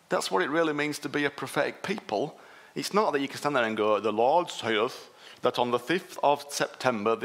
That's 0.10 0.30
what 0.30 0.44
it 0.44 0.50
really 0.50 0.74
means 0.74 1.00
to 1.00 1.10
be 1.10 1.26
a 1.26 1.30
prophetic 1.30 1.82
people. 1.82 2.38
It's 2.76 2.94
not 2.94 3.13
that 3.13 3.22
you 3.22 3.28
can 3.28 3.38
stand 3.38 3.56
there 3.56 3.63
and 3.63 3.78
go, 3.78 4.00
The 4.00 4.12
Lord 4.12 4.50
saith 4.50 5.10
that 5.42 5.58
on 5.58 5.72
the 5.72 5.80
5th 5.80 6.18
of 6.24 6.46
September, 6.50 7.18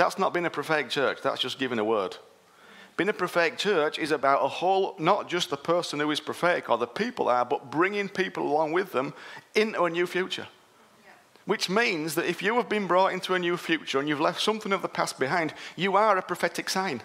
that's 0.00 0.18
not 0.18 0.32
being 0.32 0.46
a 0.46 0.50
prophetic 0.50 0.88
church, 0.88 1.18
that's 1.22 1.42
just 1.42 1.58
giving 1.58 1.78
a 1.78 1.84
word. 1.84 2.16
Being 2.96 3.10
a 3.10 3.12
prophetic 3.12 3.58
church 3.58 3.98
is 3.98 4.12
about 4.12 4.42
a 4.42 4.48
whole, 4.48 4.94
not 4.98 5.28
just 5.28 5.50
the 5.50 5.58
person 5.58 6.00
who 6.00 6.10
is 6.10 6.20
prophetic 6.20 6.70
or 6.70 6.78
the 6.78 6.86
people 6.86 7.28
are, 7.28 7.44
but 7.44 7.70
bringing 7.70 8.08
people 8.08 8.42
along 8.42 8.72
with 8.72 8.92
them 8.92 9.12
into 9.54 9.84
a 9.84 9.90
new 9.90 10.06
future. 10.06 10.48
Which 11.44 11.68
means 11.68 12.14
that 12.14 12.24
if 12.24 12.42
you 12.42 12.54
have 12.56 12.68
been 12.68 12.86
brought 12.86 13.12
into 13.12 13.34
a 13.34 13.38
new 13.38 13.58
future 13.58 13.98
and 13.98 14.08
you've 14.08 14.20
left 14.20 14.40
something 14.40 14.72
of 14.72 14.80
the 14.80 14.88
past 14.88 15.18
behind, 15.18 15.52
you 15.76 15.96
are 15.96 16.16
a 16.16 16.22
prophetic 16.22 16.70
sign. 16.70 17.02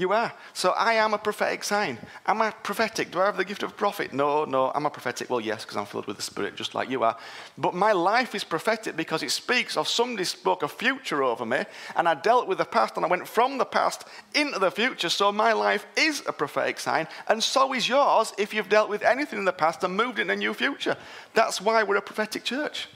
You 0.00 0.12
are. 0.12 0.32
So 0.52 0.70
I 0.70 0.94
am 0.94 1.12
a 1.12 1.18
prophetic 1.18 1.64
sign. 1.64 1.98
Am 2.24 2.40
I 2.40 2.52
prophetic? 2.52 3.10
Do 3.10 3.20
I 3.20 3.26
have 3.26 3.36
the 3.36 3.44
gift 3.44 3.64
of 3.64 3.76
prophet? 3.76 4.12
No, 4.12 4.44
no. 4.44 4.70
Am 4.72 4.86
I 4.86 4.90
prophetic? 4.90 5.28
Well, 5.28 5.40
yes, 5.40 5.64
because 5.64 5.76
I'm 5.76 5.86
filled 5.86 6.06
with 6.06 6.16
the 6.16 6.22
Spirit, 6.22 6.54
just 6.54 6.72
like 6.72 6.88
you 6.88 7.02
are. 7.02 7.16
But 7.58 7.74
my 7.74 7.90
life 7.90 8.36
is 8.36 8.44
prophetic 8.44 8.96
because 8.96 9.24
it 9.24 9.32
speaks 9.32 9.76
of 9.76 9.88
somebody 9.88 10.22
spoke 10.22 10.62
a 10.62 10.68
future 10.68 11.24
over 11.24 11.44
me, 11.44 11.64
and 11.96 12.08
I 12.08 12.14
dealt 12.14 12.46
with 12.46 12.58
the 12.58 12.64
past, 12.64 12.94
and 12.94 13.04
I 13.04 13.08
went 13.08 13.26
from 13.26 13.58
the 13.58 13.64
past 13.64 14.04
into 14.36 14.60
the 14.60 14.70
future. 14.70 15.08
So 15.08 15.32
my 15.32 15.52
life 15.52 15.84
is 15.96 16.22
a 16.28 16.32
prophetic 16.32 16.78
sign, 16.78 17.08
and 17.26 17.42
so 17.42 17.72
is 17.72 17.88
yours 17.88 18.32
if 18.38 18.54
you've 18.54 18.68
dealt 18.68 18.88
with 18.88 19.02
anything 19.02 19.40
in 19.40 19.44
the 19.46 19.52
past 19.52 19.82
and 19.82 19.96
moved 19.96 20.20
into 20.20 20.32
a 20.32 20.36
new 20.36 20.54
future. 20.54 20.96
That's 21.34 21.60
why 21.60 21.82
we're 21.82 21.96
a 21.96 22.02
prophetic 22.02 22.44
church. 22.44 22.86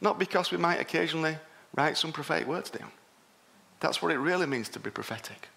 Not 0.00 0.18
because 0.18 0.50
we 0.50 0.56
might 0.56 0.80
occasionally 0.80 1.36
write 1.76 1.98
some 1.98 2.12
prophetic 2.12 2.48
words 2.48 2.70
down. 2.70 2.92
That's 3.80 4.00
what 4.00 4.10
it 4.10 4.18
really 4.18 4.46
means 4.46 4.70
to 4.70 4.80
be 4.80 4.88
prophetic. 4.88 5.48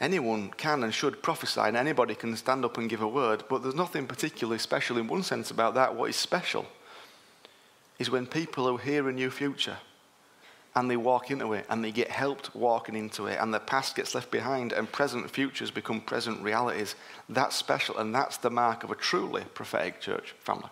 Anyone 0.00 0.50
can 0.56 0.82
and 0.82 0.92
should 0.92 1.22
prophesy, 1.22 1.60
and 1.60 1.76
anybody 1.76 2.14
can 2.14 2.36
stand 2.36 2.64
up 2.64 2.78
and 2.78 2.90
give 2.90 3.02
a 3.02 3.08
word, 3.08 3.44
but 3.48 3.62
there's 3.62 3.74
nothing 3.74 4.06
particularly 4.06 4.58
special 4.58 4.98
in 4.98 5.08
one 5.08 5.22
sense 5.22 5.50
about 5.50 5.74
that. 5.74 5.94
What 5.94 6.10
is 6.10 6.16
special 6.16 6.66
is 7.98 8.10
when 8.10 8.26
people 8.26 8.66
who 8.66 8.76
hear 8.76 9.08
a 9.08 9.12
new 9.12 9.30
future 9.30 9.78
and 10.74 10.90
they 10.90 10.96
walk 10.96 11.30
into 11.30 11.54
it 11.54 11.64
and 11.70 11.82
they 11.82 11.90
get 11.90 12.10
helped 12.10 12.54
walking 12.54 12.94
into 12.94 13.26
it 13.26 13.38
and 13.40 13.52
the 13.52 13.58
past 13.58 13.96
gets 13.96 14.14
left 14.14 14.30
behind 14.30 14.72
and 14.72 14.92
present 14.92 15.30
futures 15.30 15.70
become 15.70 16.02
present 16.02 16.42
realities. 16.42 16.94
That's 17.30 17.56
special 17.56 17.96
and 17.96 18.14
that's 18.14 18.36
the 18.36 18.50
mark 18.50 18.84
of 18.84 18.90
a 18.90 18.94
truly 18.94 19.44
prophetic 19.54 20.02
church 20.02 20.34
family. 20.38 20.68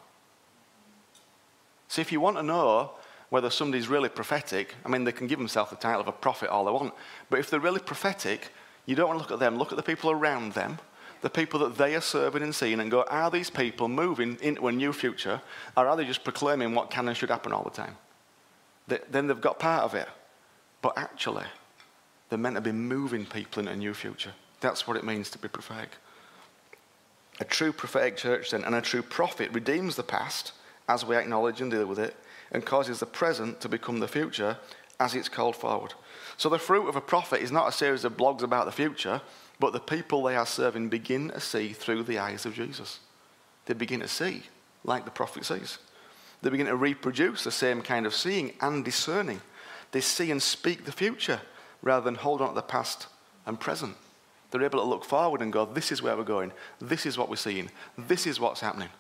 So 1.89 2.03
if 2.03 2.13
you 2.13 2.21
want 2.21 2.37
to 2.37 2.43
know 2.43 2.91
whether 3.31 3.49
somebody's 3.49 3.89
really 3.89 4.11
prophetic, 4.11 4.75
I 4.85 4.91
mean, 4.91 5.05
they 5.05 5.13
can 5.13 5.27
give 5.27 5.39
themselves 5.39 5.71
the 5.71 5.77
title 5.77 6.03
of 6.03 6.09
a 6.09 6.13
prophet 6.13 6.51
all 6.51 6.67
they 6.67 6.73
want, 6.73 6.93
but 7.31 7.39
if 7.39 7.49
they're 7.49 7.59
really 7.59 7.81
prophetic, 7.81 8.51
you 8.87 8.95
don't 8.95 9.09
want 9.09 9.19
to 9.19 9.23
look 9.23 9.33
at 9.33 9.39
them, 9.39 9.57
look 9.57 9.73
at 9.73 9.77
the 9.77 9.83
people 9.83 10.11
around 10.11 10.53
them, 10.53 10.79
the 11.23 11.31
people 11.31 11.61
that 11.61 11.77
they 11.77 11.95
are 11.95 12.01
serving 12.01 12.43
and 12.43 12.55
seeing, 12.55 12.81
and 12.81 12.91
go, 12.91 13.03
are 13.05 13.31
these 13.31 13.49
people 13.49 13.89
moving 13.89 14.37
into 14.43 14.69
a 14.69 14.73
new 14.73 14.93
future, 14.93 15.41
or 15.77 15.87
are 15.87 15.97
they 15.97 16.05
just 16.05 16.23
proclaiming 16.23 16.75
what 16.75 16.91
can 16.91 17.09
and 17.09 17.17
should 17.17 17.31
happen 17.31 17.53
all 17.53 17.65
the 17.65 17.71
time? 17.71 17.97
then 19.11 19.27
they've 19.27 19.41
got 19.41 19.59
part 19.59 19.83
of 19.83 19.95
it. 19.95 20.07
But 20.83 20.99
actually, 20.99 21.47
they're 22.29 22.39
meant 22.39 22.57
to 22.57 22.61
be 22.61 22.73
moving 22.73 23.25
people 23.25 23.61
into 23.61 23.73
a 23.73 23.77
new 23.77 23.95
future. 23.95 24.33
That's 24.61 24.87
what 24.87 24.99
it 24.99 25.05
means 25.05 25.31
to 25.31 25.39
be 25.39 25.49
prophetic. 25.49 25.89
A 27.41 27.45
true 27.45 27.73
prophetic 27.73 28.19
church, 28.19 28.51
then, 28.51 28.63
and 28.63 28.75
a 28.75 28.83
true 28.83 29.01
prophet 29.01 29.51
redeems 29.53 29.97
the 29.97 30.03
past 30.03 30.53
as 30.89 31.05
we 31.05 31.17
acknowledge 31.17 31.63
and 31.63 31.71
deal 31.71 31.87
with 31.87 31.99
it, 31.99 32.15
and 32.53 32.67
causes 32.67 33.01
the 33.01 33.07
present 33.07 33.61
to 33.63 33.69
become 33.69 34.01
the 34.01 34.09
future 34.09 34.59
as 35.01 35.15
it's 35.15 35.31
called 35.31 35.57
forward. 35.57 35.95
So, 36.37 36.49
the 36.49 36.59
fruit 36.59 36.89
of 36.89 36.97
a 36.97 37.01
prophet 37.01 37.43
is 37.43 37.53
not 37.53 37.69
a 37.69 37.73
series 37.73 38.05
of 38.05 38.17
blogs 38.17 38.43
about 38.43 38.67
the 38.67 38.73
future, 38.73 39.21
but 39.61 39.73
the 39.73 39.81
people 39.81 40.23
they 40.23 40.37
are 40.37 40.47
serving 40.47 40.89
begin 40.89 41.31
to 41.31 41.41
see 41.41 41.73
through 41.73 42.03
the 42.03 42.19
eyes 42.19 42.45
of 42.45 42.55
Jesus. 42.55 43.01
They 43.67 43.75
begin 43.75 44.01
to 44.01 44.09
see 44.09 44.43
like 44.85 45.05
the 45.05 45.11
prophet 45.11 45.45
sees. 45.45 45.79
They 46.43 46.51
begin 46.51 46.67
to 46.67 46.77
reproduce 46.77 47.45
the 47.45 47.51
same 47.51 47.81
kind 47.81 48.05
of 48.05 48.15
seeing 48.15 48.53
and 48.61 48.85
discerning. 48.85 49.41
They 49.93 50.01
see 50.01 50.31
and 50.31 50.43
speak 50.43 50.85
the 50.85 50.93
future 50.93 51.41
rather 51.81 52.05
than 52.05 52.17
hold 52.17 52.43
on 52.43 52.49
to 52.49 52.55
the 52.55 52.63
past 52.63 53.07
and 53.47 53.59
present. 53.59 53.97
They're 54.51 54.63
able 54.63 54.81
to 54.81 54.85
look 54.85 55.05
forward 55.05 55.41
and 55.41 55.53
go, 55.53 55.65
This 55.65 55.91
is 55.91 56.03
where 56.03 56.17
we're 56.17 56.25
going. 56.25 56.53
This 56.81 57.07
is 57.07 57.17
what 57.17 57.29
we're 57.29 57.37
seeing. 57.37 57.71
This 57.97 58.27
is 58.27 58.39
what's 58.39 58.61
happening. 58.61 58.91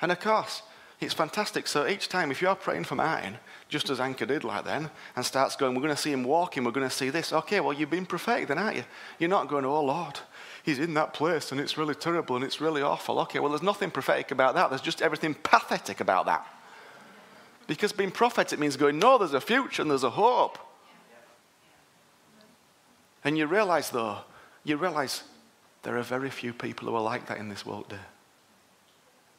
And 0.00 0.12
of 0.12 0.20
course, 0.20 0.62
it's 1.02 1.14
fantastic. 1.14 1.66
So 1.66 1.86
each 1.86 2.08
time, 2.08 2.30
if 2.30 2.40
you're 2.40 2.54
praying 2.54 2.84
for 2.84 2.94
Martin, 2.94 3.38
just 3.68 3.90
as 3.90 4.00
Anchor 4.00 4.26
did 4.26 4.44
like 4.44 4.64
then, 4.64 4.90
and 5.16 5.24
starts 5.24 5.56
going, 5.56 5.74
We're 5.74 5.82
going 5.82 5.94
to 5.94 6.00
see 6.00 6.12
him 6.12 6.24
walking, 6.24 6.64
we're 6.64 6.70
going 6.70 6.88
to 6.88 6.94
see 6.94 7.10
this. 7.10 7.32
Okay, 7.32 7.60
well, 7.60 7.72
you've 7.72 7.90
been 7.90 8.06
prophetic 8.06 8.48
then, 8.48 8.58
aren't 8.58 8.76
you? 8.76 8.84
You're 9.18 9.30
not 9.30 9.48
going, 9.48 9.64
Oh 9.64 9.82
Lord, 9.82 10.20
he's 10.62 10.78
in 10.78 10.94
that 10.94 11.14
place 11.14 11.52
and 11.52 11.60
it's 11.60 11.76
really 11.76 11.94
terrible 11.94 12.36
and 12.36 12.44
it's 12.44 12.60
really 12.60 12.82
awful. 12.82 13.18
Okay, 13.20 13.38
well, 13.38 13.50
there's 13.50 13.62
nothing 13.62 13.90
prophetic 13.90 14.30
about 14.30 14.54
that. 14.54 14.70
There's 14.70 14.82
just 14.82 15.02
everything 15.02 15.34
pathetic 15.34 16.00
about 16.00 16.26
that. 16.26 16.46
Because 17.66 17.92
being 17.92 18.10
prophetic 18.10 18.58
means 18.58 18.76
going, 18.76 18.98
no, 18.98 19.18
there's 19.18 19.34
a 19.34 19.40
future 19.40 19.82
and 19.82 19.90
there's 19.90 20.04
a 20.04 20.10
hope. 20.10 20.58
And 23.24 23.38
you 23.38 23.46
realize, 23.46 23.90
though, 23.90 24.18
you 24.64 24.76
realize 24.76 25.22
there 25.82 25.96
are 25.96 26.02
very 26.02 26.30
few 26.30 26.52
people 26.52 26.88
who 26.88 26.94
are 26.94 27.02
like 27.02 27.26
that 27.26 27.38
in 27.38 27.48
this 27.48 27.64
world 27.64 27.88
today. 27.88 28.02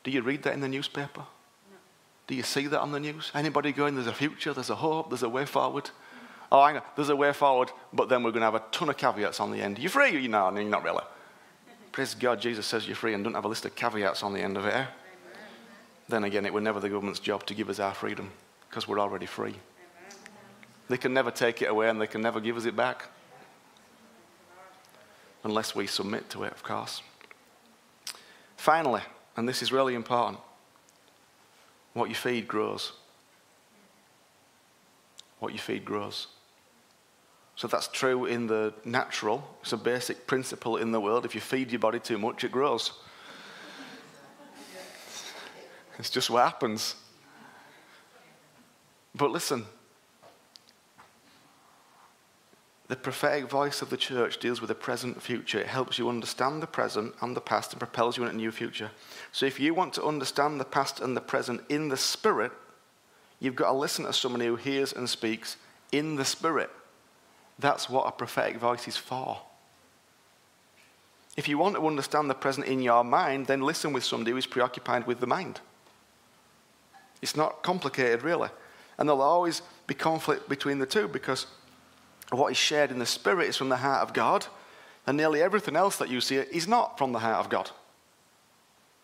Do 0.04 0.12
you 0.12 0.21
read 0.21 0.43
that 0.43 0.54
in 0.54 0.62
the 0.62 0.67
newspaper? 0.67 1.23
No. 2.24 2.28
Do 2.28 2.36
you 2.36 2.44
see 2.44 2.68
that 2.68 2.80
on 2.80 2.92
the 2.92 3.00
news? 3.00 3.32
Anybody 3.36 3.72
going, 3.72 3.96
there's 3.96 4.08
a 4.08 4.14
future, 4.14 4.54
there's 4.54 4.70
a 4.70 4.76
hope, 4.76 5.10
there's 5.10 5.24
a 5.24 5.30
way 5.30 5.46
forward? 5.46 5.90
Oh, 6.52 6.64
hang 6.66 6.78
on, 6.78 6.84
there's 6.96 7.10
a 7.10 7.16
way 7.16 7.34
forward, 7.34 7.72
but 7.92 8.10
then 8.10 8.24
we're 8.24 8.32
going 8.32 8.42
to 8.42 8.46
have 8.46 8.56
a 8.56 8.64
ton 8.72 8.90
of 8.90 8.98
caveats 8.98 9.40
on 9.40 9.52
the 9.52 9.62
end. 9.62 9.80
You're 9.80 9.90
free? 9.90 10.12
You 10.18 10.30
know, 10.30 10.52
you're 10.52 10.64
not 10.64 10.84
really. 10.84 11.04
Praise 11.92 12.16
God, 12.16 12.40
Jesus 12.40 12.66
says 12.66 12.88
you're 12.88 12.96
free 12.96 13.14
and 13.14 13.24
don't 13.24 13.34
have 13.34 13.46
a 13.46 13.48
list 13.48 13.66
of 13.66 13.76
caveats 13.76 14.24
on 14.24 14.34
the 14.34 14.40
end 14.40 14.58
of 14.58 14.66
it. 14.66 14.74
Eh? 14.74 14.86
then 16.10 16.24
again, 16.26 16.46
it 16.46 16.54
was 16.54 16.64
never 16.64 16.80
the 16.80 16.90
government's 16.90 17.20
job 17.20 17.46
to 17.46 17.54
give 17.54 17.70
us 17.70 17.80
our 17.80 17.94
freedom 17.94 18.30
because 18.70 18.88
we're 18.88 19.00
already 19.00 19.26
free. 19.26 19.56
They 20.90 20.98
can 20.98 21.14
never 21.14 21.32
take 21.32 21.62
it 21.62 21.70
away 21.70 21.90
and 21.90 22.00
they 22.00 22.08
can 22.08 22.22
never 22.22 22.40
give 22.40 22.58
us 22.58 22.66
it 22.66 22.76
back 22.76 23.10
unless 25.44 25.76
we 25.76 25.88
submit 25.88 26.30
to 26.32 26.44
it, 26.44 26.52
of 26.52 26.64
course. 26.64 27.02
Finally, 28.58 29.02
and 29.36 29.48
this 29.48 29.62
is 29.62 29.72
really 29.72 29.96
important, 29.96 30.40
what 31.94 32.10
you 32.10 32.16
feed 32.16 32.48
grows. 32.48 32.94
What 35.40 35.54
you 35.54 35.60
feed 35.60 35.86
grows. 35.86 36.28
So 37.56 37.68
that's 37.68 37.88
true 37.88 38.26
in 38.26 38.48
the 38.48 38.74
natural. 38.84 39.48
It's 39.62 39.74
a 39.74 39.78
basic 39.78 40.26
principle 40.26 40.78
in 40.78 40.92
the 40.92 41.00
world. 41.00 41.26
If 41.26 41.36
you 41.36 41.42
feed 41.42 41.72
your 41.72 41.80
body 41.80 42.00
too 42.00 42.18
much, 42.18 42.44
it 42.44 42.52
grows. 42.52 42.92
It's 46.00 46.10
just 46.10 46.30
what 46.30 46.44
happens. 46.44 46.96
But 49.16 49.30
listen, 49.30 49.66
the 52.88 52.96
prophetic 52.96 53.48
voice 53.48 53.84
of 53.84 53.92
the 53.92 53.98
church 53.98 54.40
deals 54.40 54.60
with 54.60 54.70
the 54.70 54.76
present 54.76 55.22
future. 55.22 55.60
It 55.60 55.68
helps 55.68 56.00
you 56.00 56.10
understand 56.10 56.64
the 56.64 56.68
present 56.68 57.14
and 57.22 57.36
the 57.36 57.42
past 57.42 57.74
and 57.74 57.80
propels 57.80 58.18
you 58.18 58.24
in 58.24 58.30
a 58.30 58.34
new 58.34 58.52
future. 58.52 58.90
So 59.34 59.48
if 59.48 59.60
you 59.60 59.74
want 59.74 59.93
to 59.96 60.04
understand 60.04 60.60
the 60.60 60.65
past 60.65 61.00
and 61.02 61.17
the 61.17 61.22
present 61.22 61.62
in 61.67 61.89
the 61.89 61.98
spirit, 61.98 62.52
you've 63.39 63.56
got 63.56 63.72
to 63.72 63.78
listen 63.78 64.06
to 64.06 64.13
somebody 64.13 64.46
who 64.46 64.56
hears 64.56 64.93
and 64.93 65.10
speaks 65.10 65.58
in 65.91 66.15
the 66.15 66.24
spirit. 66.24 66.69
That's 67.58 67.89
what 67.89 68.08
a 68.08 68.12
prophetic 68.12 68.58
voice 68.58 68.88
is 68.88 68.96
for. 68.96 69.41
If 71.36 71.48
you 71.48 71.58
want 71.58 71.76
to 71.76 71.88
understand 71.88 72.30
the 72.30 72.36
present 72.36 72.67
in 72.67 72.80
your 72.80 73.04
mind, 73.04 73.48
then 73.48 73.63
listen 73.63 73.91
with 73.91 74.04
somebody 74.04 74.32
who 74.32 74.38
is 74.38 74.46
preoccupied 74.46 75.08
with 75.08 75.19
the 75.19 75.26
mind. 75.26 75.60
It's 77.24 77.36
not 77.36 77.63
complicated, 77.63 78.22
really. 78.22 78.50
And 79.00 79.10
there'll 79.10 79.24
always 79.24 79.63
be 79.88 79.96
conflict 79.96 80.48
between 80.48 80.78
the 80.78 80.86
two 80.86 81.08
because 81.08 81.48
what 82.30 82.52
is 82.52 82.58
shared 82.58 82.91
in 82.91 83.00
the 83.00 83.06
Spirit 83.08 83.50
is 83.50 83.58
from 83.58 83.69
the 83.69 83.78
heart 83.78 84.08
of 84.08 84.13
God, 84.13 84.46
and 85.08 85.17
nearly 85.17 85.41
everything 85.41 85.76
else 85.76 85.98
that 85.98 86.10
you 86.10 86.22
see 86.22 86.36
is 86.36 86.67
not 86.67 87.00
from 87.00 87.13
the 87.13 87.19
heart 87.19 87.43
of 87.43 87.50
God. 87.50 87.72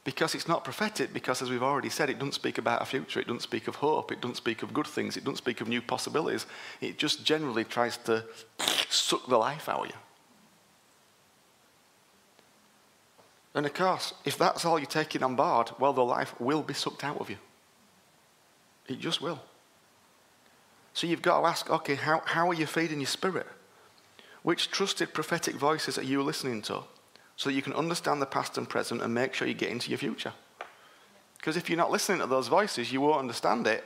Because 0.03 0.33
it's 0.33 0.47
not 0.47 0.63
prophetic, 0.63 1.13
because 1.13 1.41
as 1.41 1.49
we've 1.49 1.63
already 1.63 1.89
said, 1.89 2.09
it 2.09 2.19
doesn't 2.19 2.33
speak 2.33 2.57
about 2.57 2.81
a 2.81 2.85
future, 2.85 3.19
it 3.19 3.27
doesn't 3.27 3.41
speak 3.41 3.67
of 3.67 3.75
hope, 3.75 4.11
it 4.11 4.21
doesn't 4.21 4.35
speak 4.35 4.63
of 4.63 4.73
good 4.73 4.87
things, 4.87 5.17
it 5.17 5.23
doesn't 5.23 5.37
speak 5.37 5.61
of 5.61 5.67
new 5.67 5.81
possibilities. 5.81 6.45
It 6.79 6.97
just 6.97 7.25
generally 7.25 7.65
tries 7.65 7.97
to 7.97 8.23
suck 8.89 9.27
the 9.27 9.37
life 9.37 9.67
out 9.67 9.81
of 9.81 9.87
you. 9.87 9.95
And 13.53 13.65
of 13.65 13.73
course, 13.73 14.13
if 14.25 14.37
that's 14.37 14.63
all 14.63 14.79
you're 14.79 14.85
taking 14.85 15.21
on 15.21 15.35
board, 15.35 15.71
well, 15.79 15.93
the 15.93 16.03
life 16.03 16.39
will 16.39 16.61
be 16.61 16.73
sucked 16.73 17.03
out 17.03 17.19
of 17.19 17.29
you. 17.29 17.37
It 18.87 18.99
just 18.99 19.21
will. 19.21 19.41
So 20.93 21.07
you've 21.07 21.21
got 21.21 21.41
to 21.41 21.47
ask 21.47 21.69
okay, 21.69 21.95
how, 21.95 22.21
how 22.25 22.49
are 22.49 22.53
you 22.53 22.65
feeding 22.65 22.99
your 22.99 23.07
spirit? 23.07 23.47
Which 24.43 24.71
trusted 24.71 25.13
prophetic 25.13 25.55
voices 25.55 25.97
are 25.97 26.03
you 26.03 26.23
listening 26.23 26.61
to 26.63 26.83
so 27.39 27.49
that 27.49 27.55
you 27.55 27.61
can 27.61 27.71
understand 27.71 28.21
the 28.21 28.25
past 28.25 28.57
and 28.57 28.67
present 28.67 29.01
and 29.01 29.13
make 29.13 29.33
sure 29.33 29.47
you 29.47 29.53
get 29.53 29.71
into 29.71 29.89
your 29.89 29.97
future? 29.97 30.33
Because 31.37 31.55
if 31.55 31.69
you're 31.69 31.77
not 31.77 31.89
listening 31.89 32.19
to 32.19 32.27
those 32.27 32.49
voices, 32.49 32.91
you 32.91 32.99
won't 32.99 33.21
understand 33.21 33.65
it. 33.65 33.85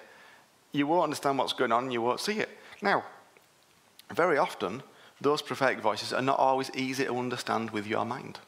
You 0.72 0.88
won't 0.88 1.04
understand 1.04 1.38
what's 1.38 1.54
going 1.54 1.72
on, 1.72 1.84
and 1.84 1.94
you 1.94 2.02
won't 2.02 2.20
see 2.20 2.39
it. 2.39 2.50
Now, 2.82 3.04
very 4.12 4.39
often, 4.39 4.82
those 5.22 5.44
prophetic 5.44 5.82
voices 5.82 6.13
are 6.13 6.22
not 6.24 6.39
always 6.39 6.72
easy 6.76 7.06
to 7.06 7.16
understand 7.16 7.70
with 7.70 7.86
your 7.86 8.06
mind. 8.06 8.39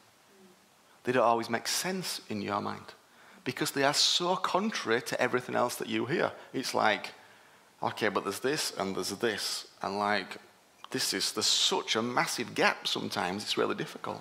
They 1.04 1.12
don't 1.12 1.22
always 1.22 1.48
make 1.48 1.68
sense 1.68 2.20
in 2.28 2.42
your 2.42 2.60
mind 2.60 2.94
because 3.44 3.70
they 3.70 3.84
are 3.84 3.94
so 3.94 4.34
contrary 4.34 5.02
to 5.02 5.20
everything 5.20 5.54
else 5.54 5.76
that 5.76 5.88
you 5.88 6.06
hear. 6.06 6.32
It's 6.52 6.74
like, 6.74 7.12
okay, 7.80 8.08
but 8.08 8.24
there's 8.24 8.40
this 8.40 8.72
and 8.76 8.96
there's 8.96 9.10
this, 9.10 9.68
and 9.82 9.98
like, 9.98 10.38
this 10.90 11.14
is, 11.14 11.30
there's 11.30 11.46
such 11.46 11.94
a 11.94 12.02
massive 12.02 12.56
gap 12.56 12.88
sometimes, 12.88 13.44
it's 13.44 13.56
really 13.56 13.76
difficult. 13.76 14.20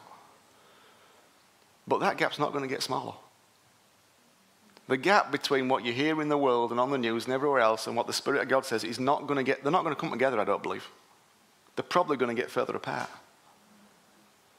But 1.88 2.00
that 2.00 2.18
gap's 2.18 2.40
not 2.40 2.52
going 2.52 2.64
to 2.64 2.74
get 2.74 2.82
smaller. 2.82 3.14
The 4.88 4.98
gap 4.98 5.32
between 5.32 5.68
what 5.68 5.84
you 5.84 5.94
hear 5.94 6.22
in 6.22 6.30
the 6.30 6.38
world 6.38 6.72
and 6.72 6.80
on 6.80 6.92
the 6.92 6.98
news 6.98 7.26
and 7.26 7.34
everywhere 7.34 7.60
else 7.60 7.88
and 7.88 7.96
what 7.96 8.08
the 8.08 8.14
Spirit 8.14 8.42
of 8.42 8.50
God 8.50 8.66
says 8.66 8.84
is 8.84 9.00
not 9.00 9.26
going 9.26 9.38
to 9.38 9.44
get, 9.44 9.64
they're 9.64 9.72
not 9.72 9.84
going 9.84 9.96
to 9.96 10.00
come 10.00 10.12
together, 10.12 10.40
I 10.40 10.44
don't 10.44 10.62
believe. 10.62 10.88
They're 11.76 11.84
probably 11.84 12.18
going 12.18 12.36
to 12.36 12.40
get 12.40 12.52
further 12.52 12.76
apart. 12.76 13.10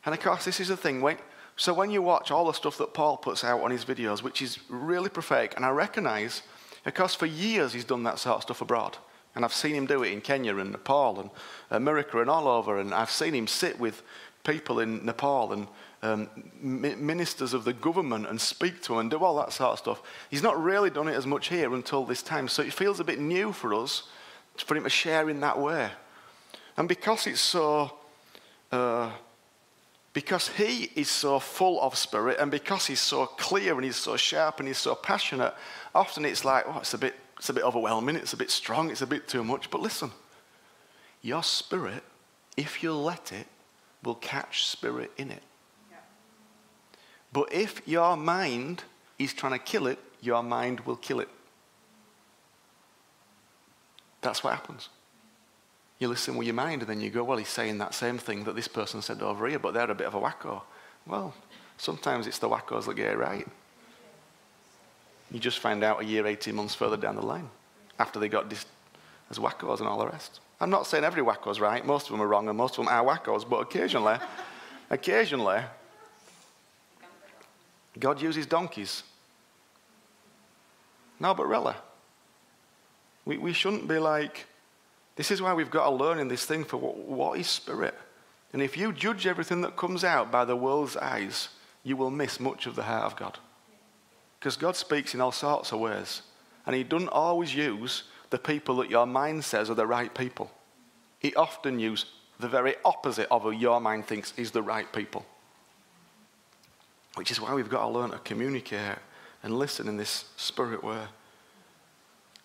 And 0.04 0.14
of 0.14 0.20
course, 0.20 0.44
this 0.44 0.60
is 0.60 0.68
the 0.68 0.76
thing. 0.76 1.00
When, 1.00 1.18
so 1.56 1.72
when 1.72 1.90
you 1.90 2.02
watch 2.02 2.30
all 2.30 2.46
the 2.46 2.52
stuff 2.52 2.76
that 2.78 2.92
Paul 2.92 3.16
puts 3.16 3.44
out 3.44 3.60
on 3.60 3.70
his 3.70 3.84
videos, 3.84 4.22
which 4.22 4.42
is 4.42 4.58
really 4.68 5.08
prophetic, 5.08 5.54
and 5.56 5.64
I 5.64 5.70
recognize, 5.70 6.42
because 6.84 7.14
for 7.14 7.26
years 7.26 7.72
he's 7.72 7.84
done 7.84 8.02
that 8.02 8.18
sort 8.18 8.36
of 8.36 8.42
stuff 8.42 8.60
abroad. 8.60 8.98
And 9.34 9.44
I've 9.44 9.52
seen 9.52 9.74
him 9.74 9.84
do 9.84 10.02
it 10.02 10.12
in 10.12 10.22
Kenya 10.22 10.56
and 10.56 10.72
Nepal 10.72 11.20
and 11.20 11.30
America 11.70 12.20
and 12.20 12.30
all 12.30 12.48
over. 12.48 12.78
And 12.78 12.94
I've 12.94 13.10
seen 13.10 13.34
him 13.34 13.46
sit 13.46 13.78
with 13.78 14.02
people 14.46 14.80
in 14.80 15.04
Nepal 15.04 15.52
and 15.52 15.68
um, 16.02 16.28
ministers 16.60 17.52
of 17.52 17.64
the 17.64 17.72
government 17.72 18.26
and 18.28 18.40
speak 18.40 18.82
to 18.82 18.92
them 18.92 18.98
and 18.98 19.10
do 19.10 19.18
all 19.18 19.36
that 19.36 19.52
sort 19.52 19.72
of 19.72 19.78
stuff. 19.78 20.02
He's 20.30 20.42
not 20.42 20.62
really 20.62 20.90
done 20.90 21.08
it 21.08 21.14
as 21.14 21.26
much 21.26 21.48
here 21.48 21.74
until 21.74 22.04
this 22.04 22.22
time. 22.22 22.48
So 22.48 22.62
it 22.62 22.72
feels 22.72 23.00
a 23.00 23.04
bit 23.04 23.18
new 23.18 23.52
for 23.52 23.74
us 23.74 24.04
for 24.56 24.76
him 24.76 24.84
to 24.84 24.90
share 24.90 25.28
in 25.28 25.40
that 25.40 25.58
way. 25.58 25.90
And 26.76 26.88
because 26.88 27.26
it's 27.26 27.40
so 27.40 27.92
uh, 28.72 29.10
because 30.16 30.48
he 30.48 30.90
is 30.94 31.10
so 31.10 31.38
full 31.38 31.78
of 31.82 31.94
spirit 31.94 32.38
and 32.40 32.50
because 32.50 32.86
he's 32.86 33.00
so 33.00 33.26
clear 33.26 33.74
and 33.74 33.84
he's 33.84 33.96
so 33.96 34.16
sharp 34.16 34.60
and 34.60 34.66
he's 34.66 34.78
so 34.78 34.94
passionate, 34.94 35.52
often 35.94 36.24
it's 36.24 36.42
like, 36.42 36.64
oh, 36.66 36.78
it's 36.78 36.94
a 36.94 36.98
bit, 36.98 37.14
it's 37.36 37.50
a 37.50 37.52
bit 37.52 37.62
overwhelming, 37.62 38.16
it's 38.16 38.32
a 38.32 38.36
bit 38.38 38.50
strong, 38.50 38.90
it's 38.90 39.02
a 39.02 39.06
bit 39.06 39.28
too 39.28 39.44
much. 39.44 39.70
But 39.70 39.82
listen, 39.82 40.10
your 41.20 41.42
spirit, 41.42 42.02
if 42.56 42.82
you 42.82 42.94
let 42.94 43.30
it, 43.30 43.46
will 44.02 44.14
catch 44.16 44.66
spirit 44.66 45.10
in 45.16 45.30
it. 45.30 45.42
Yeah. 45.90 45.96
But 47.32 47.52
if 47.52 47.86
your 47.86 48.16
mind 48.16 48.84
is 49.18 49.32
trying 49.32 49.52
to 49.52 49.58
kill 49.58 49.86
it, 49.86 49.98
your 50.20 50.42
mind 50.42 50.80
will 50.80 50.96
kill 50.96 51.20
it. 51.20 51.28
That's 54.20 54.42
what 54.42 54.54
happens. 54.54 54.88
You 55.98 56.08
listen 56.08 56.36
with 56.36 56.46
your 56.46 56.54
mind 56.54 56.82
and 56.82 56.90
then 56.90 57.00
you 57.00 57.10
go, 57.10 57.24
well, 57.24 57.38
he's 57.38 57.48
saying 57.48 57.78
that 57.78 57.94
same 57.94 58.18
thing 58.18 58.44
that 58.44 58.54
this 58.54 58.68
person 58.68 59.00
said 59.00 59.22
over 59.22 59.46
here, 59.46 59.58
but 59.58 59.72
they're 59.72 59.90
a 59.90 59.94
bit 59.94 60.06
of 60.06 60.14
a 60.14 60.20
wacko. 60.20 60.62
Well, 61.06 61.34
sometimes 61.78 62.26
it's 62.26 62.38
the 62.38 62.48
wackos 62.48 62.86
that 62.86 62.96
get 62.96 63.12
it 63.12 63.18
right. 63.18 63.46
You 65.30 65.40
just 65.40 65.58
find 65.58 65.82
out 65.82 66.02
a 66.02 66.04
year, 66.04 66.26
18 66.26 66.54
months 66.54 66.74
further 66.74 66.96
down 66.96 67.16
the 67.16 67.22
line 67.22 67.48
after 67.98 68.18
they 68.18 68.28
got 68.28 68.48
dis- 68.48 68.66
as 69.30 69.38
wackos 69.38 69.78
and 69.78 69.88
all 69.88 69.98
the 69.98 70.06
rest. 70.06 70.40
I'm 70.60 70.70
not 70.70 70.86
saying 70.86 71.04
every 71.04 71.22
wacko's 71.22 71.60
right. 71.60 71.84
Most 71.84 72.06
of 72.06 72.12
them 72.12 72.22
are 72.22 72.26
wrong 72.26 72.48
and 72.48 72.56
most 72.56 72.78
of 72.78 72.84
them 72.84 72.88
are 72.88 73.04
wackos, 73.04 73.48
but 73.48 73.56
occasionally, 73.56 74.16
occasionally, 74.90 75.62
God 77.98 78.20
uses 78.20 78.46
donkeys. 78.46 79.02
No, 81.18 81.34
but 81.34 81.46
really, 81.46 81.74
we, 83.24 83.38
we 83.38 83.52
shouldn't 83.52 83.88
be 83.88 83.98
like, 83.98 84.46
this 85.16 85.30
is 85.30 85.40
why 85.40 85.54
we've 85.54 85.70
got 85.70 85.84
to 85.84 85.90
learn 85.90 86.18
in 86.18 86.28
this 86.28 86.44
thing 86.44 86.64
for 86.64 86.76
what, 86.76 86.96
what 86.96 87.38
is 87.38 87.46
spirit. 87.46 87.94
And 88.52 88.62
if 88.62 88.76
you 88.76 88.92
judge 88.92 89.26
everything 89.26 89.62
that 89.62 89.76
comes 89.76 90.04
out 90.04 90.30
by 90.30 90.44
the 90.44 90.56
world's 90.56 90.96
eyes, 90.96 91.48
you 91.82 91.96
will 91.96 92.10
miss 92.10 92.38
much 92.38 92.66
of 92.66 92.76
the 92.76 92.82
heart 92.82 93.04
of 93.04 93.16
God. 93.16 93.38
Because 94.38 94.56
God 94.56 94.76
speaks 94.76 95.14
in 95.14 95.20
all 95.20 95.32
sorts 95.32 95.72
of 95.72 95.80
ways. 95.80 96.22
And 96.66 96.74
He 96.74 96.84
doesn't 96.84 97.08
always 97.08 97.54
use 97.54 98.04
the 98.30 98.38
people 98.38 98.76
that 98.76 98.90
your 98.90 99.06
mind 99.06 99.44
says 99.44 99.70
are 99.70 99.74
the 99.74 99.86
right 99.86 100.14
people. 100.14 100.50
He 101.18 101.34
often 101.34 101.78
uses 101.78 102.06
the 102.38 102.48
very 102.48 102.74
opposite 102.84 103.28
of 103.30 103.42
who 103.42 103.50
your 103.50 103.80
mind 103.80 104.06
thinks 104.06 104.34
is 104.36 104.50
the 104.50 104.62
right 104.62 104.90
people. 104.92 105.24
Which 107.14 107.30
is 107.30 107.40
why 107.40 107.54
we've 107.54 107.70
got 107.70 107.82
to 107.82 107.88
learn 107.88 108.10
to 108.10 108.18
communicate 108.18 108.98
and 109.42 109.58
listen 109.58 109.88
in 109.88 109.96
this 109.96 110.26
spirit 110.36 110.84
way. 110.84 111.04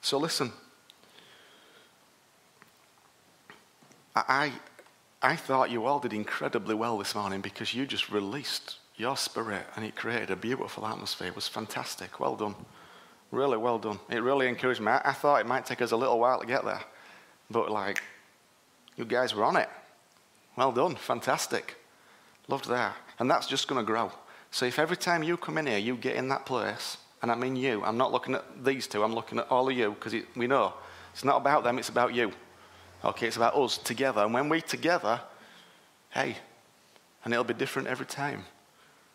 So 0.02 0.18
listen. 0.18 0.52
I, 4.16 4.52
I 5.22 5.36
thought 5.36 5.72
you 5.72 5.86
all 5.86 6.00
did 6.00 6.14
incredibly 6.14 6.76
well 6.76 6.98
this 6.98 7.16
morning 7.16 7.42
because 7.42 7.74
you 7.74 7.86
just 7.86 8.10
released 8.10 8.78
your 8.98 9.18
spirit 9.18 9.66
and 9.76 9.86
it 9.86 9.96
created 9.96 10.32
a 10.32 10.36
beautiful 10.36 10.86
atmosphere. 10.86 11.28
It 11.28 11.36
was 11.36 11.48
fantastic. 11.48 12.20
Well 12.20 12.36
done. 12.36 12.56
Really 13.32 13.58
well 13.58 13.80
done. 13.80 14.00
It 14.10 14.22
really 14.22 14.48
encouraged 14.48 14.82
me. 14.82 14.92
I, 14.92 15.02
I 15.06 15.14
thought 15.14 15.40
it 15.40 15.48
might 15.48 15.66
take 15.66 15.82
us 15.82 15.92
a 15.92 15.98
little 15.98 16.20
while 16.20 16.40
to 16.40 16.46
get 16.46 16.66
there, 16.66 16.82
but 17.50 17.72
like, 17.72 18.04
you 18.98 19.06
guys 19.06 19.34
were 19.34 19.46
on 19.46 19.56
it. 19.56 19.70
Well 20.58 20.72
done. 20.72 20.96
Fantastic. 20.96 21.78
Loved 22.48 22.68
that. 22.68 22.96
And 23.20 23.32
that's 23.32 23.48
just 23.48 23.68
going 23.68 23.80
to 23.80 23.86
grow. 23.86 24.12
So 24.52 24.66
if 24.66 24.78
every 24.80 24.98
time 24.98 25.24
you 25.24 25.38
come 25.38 25.58
in 25.58 25.66
here, 25.66 25.78
you 25.78 25.96
get 25.96 26.18
in 26.18 26.28
that 26.28 26.46
place, 26.46 26.98
and 27.22 27.32
I 27.32 27.36
mean 27.36 27.56
you, 27.56 27.84
I'm 27.84 27.98
not 27.98 28.12
looking 28.12 28.36
at 28.36 28.66
these 28.66 28.86
two, 28.86 29.04
I'm 29.04 29.14
looking 29.16 29.40
at 29.40 29.50
all 29.50 29.70
of 29.70 29.78
you 29.78 29.92
because 29.92 30.14
we 30.36 30.48
know 30.48 30.74
it's 31.14 31.24
not 31.24 31.38
about 31.38 31.64
them, 31.64 31.80
it's 31.80 31.90
about 31.90 32.14
you. 32.14 32.34
Okay, 33.04 33.28
it's 33.28 33.38
about 33.38 33.56
us 33.56 33.78
together. 33.78 34.22
And 34.22 34.34
when 34.34 34.50
we're 34.50 34.62
together, 34.62 35.22
hey, 36.12 36.38
and 37.24 37.34
it'll 37.34 37.46
be 37.46 37.54
different 37.54 37.88
every 37.88 38.06
time. 38.06 38.44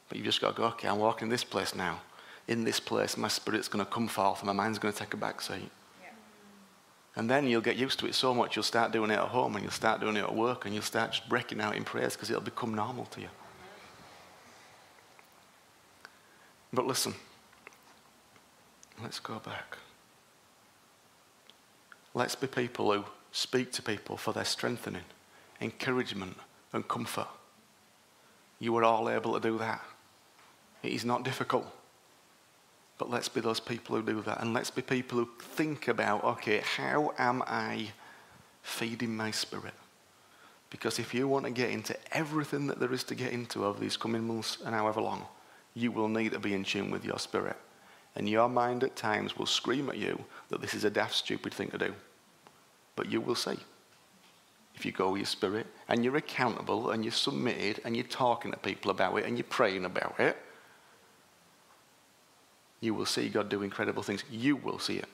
But 0.09 0.17
you've 0.17 0.25
just 0.25 0.41
got 0.41 0.57
to 0.57 0.57
go, 0.57 0.69
okay, 0.69 0.89
I'm 0.89 0.99
walking 0.99 1.29
this 1.29 1.45
place 1.45 1.75
now. 1.75 2.01
In 2.49 2.65
this 2.65 2.79
place, 2.79 3.17
my 3.17 3.29
spirit's 3.29 3.69
going 3.69 3.85
to 3.85 3.91
come 3.91 4.09
forth 4.09 4.41
and 4.41 4.47
my 4.47 4.53
mind's 4.53 4.79
going 4.79 4.93
to 4.93 4.99
take 4.99 5.15
a 5.15 5.17
back 5.17 5.41
seat. 5.41 5.71
Yeah. 6.01 6.09
And 7.17 7.29
then 7.29 7.47
you'll 7.47 7.61
get 7.61 7.77
used 7.77 7.99
to 8.01 8.07
it 8.07 8.15
so 8.15 8.33
much, 8.33 8.55
you'll 8.55 8.63
start 8.63 8.93
doing 8.93 9.11
it 9.11 9.15
at 9.15 9.29
home 9.29 9.57
and 9.57 9.65
you'll 9.65 9.73
start 9.73 10.01
doing 10.01 10.17
it 10.17 10.25
at 10.25 10.35
work 10.35 10.65
and 10.65 10.75
you'll 10.75 10.83
start 10.83 11.13
just 11.13 11.29
breaking 11.29 11.61
out 11.61 11.77
in 11.77 11.85
prayers 11.85 12.15
because 12.15 12.31
it'll 12.31 12.43
become 12.43 12.75
normal 12.75 13.07
to 13.07 13.21
you. 13.21 13.29
But 16.73 16.87
listen, 16.87 17.15
let's 19.03 19.19
go 19.19 19.39
back. 19.39 19.79
Let's 22.15 22.35
be 22.35 22.47
people 22.47 22.93
who 22.93 23.05
speak 23.33 23.73
to 23.73 23.83
people 23.83 24.17
for 24.17 24.33
their 24.33 24.45
strengthening, 24.45 25.05
encouragement, 25.61 26.37
and 26.73 26.87
comfort. 26.87 27.29
You 28.59 28.75
are 28.77 28.85
all 28.85 29.11
able 29.11 29.35
to 29.35 29.41
do 29.41 29.59
that. 29.59 29.83
It 30.83 30.93
is 30.93 31.05
not 31.05 31.25
difficult. 31.25 31.67
But 32.99 33.11
let's 33.11 33.29
be 33.29 33.41
those 33.41 33.61
people 33.61 33.97
who 33.97 34.03
do 34.03 34.23
that. 34.23 34.41
And 34.41 34.55
let's 34.55 34.71
be 34.71 34.83
people 34.83 35.19
who 35.19 35.29
think 35.39 35.89
about 35.89 36.25
okay, 36.25 36.63
how 36.77 37.13
am 37.19 37.43
I 37.47 37.89
feeding 38.63 39.17
my 39.17 39.31
spirit? 39.31 39.75
Because 40.71 40.99
if 40.99 41.15
you 41.15 41.29
want 41.29 41.45
to 41.45 41.51
get 41.51 41.71
into 41.71 41.97
everything 42.13 42.67
that 42.67 42.81
there 42.81 42.93
is 42.93 43.05
to 43.05 43.15
get 43.15 43.33
into 43.33 43.65
over 43.65 43.79
these 43.79 43.97
coming 43.97 44.27
months 44.27 44.59
and 44.65 44.75
however 44.75 45.01
long, 45.01 45.27
you 45.75 45.93
will 45.93 46.09
need 46.09 46.33
to 46.33 46.39
be 46.39 46.55
in 46.55 46.65
tune 46.65 46.91
with 46.91 47.05
your 47.05 47.19
spirit. 47.19 47.57
And 48.17 48.29
your 48.29 48.49
mind 48.49 48.83
at 48.83 48.97
times 48.97 49.37
will 49.37 49.47
scream 49.47 49.89
at 49.91 49.99
you 49.99 50.25
that 50.49 50.61
this 50.61 50.75
is 50.75 50.85
a 50.85 50.91
daft, 50.91 51.15
stupid 51.15 51.53
thing 51.53 51.69
to 51.71 51.79
do 51.79 51.95
but 52.97 53.13
you 53.13 53.21
will 53.21 53.35
see. 53.35 53.59
If 54.75 54.85
you 54.85 54.93
go 54.93 55.13
with 55.13 55.21
your 55.21 55.27
spirit 55.27 55.67
and 55.89 56.05
you're 56.05 56.17
accountable 56.17 56.91
and 56.91 57.05
you're 57.05 57.13
submitted 57.13 57.81
and 57.85 57.95
you're 57.95 58.07
talking 58.07 58.51
to 58.51 58.59
people 58.59 58.91
about 58.91 59.17
it 59.17 59.25
and 59.25 59.39
you're 59.39 59.45
praying 59.45 59.85
about 59.85 60.19
it, 60.19 60.37
you 62.81 62.95
will 62.95 63.07
see 63.07 63.29
God 63.29 63.49
do 63.49 63.63
incredible 63.63 64.03
things. 64.03 64.25
You 64.31 64.57
will 64.57 64.79
see 64.79 64.97
it 64.97 65.09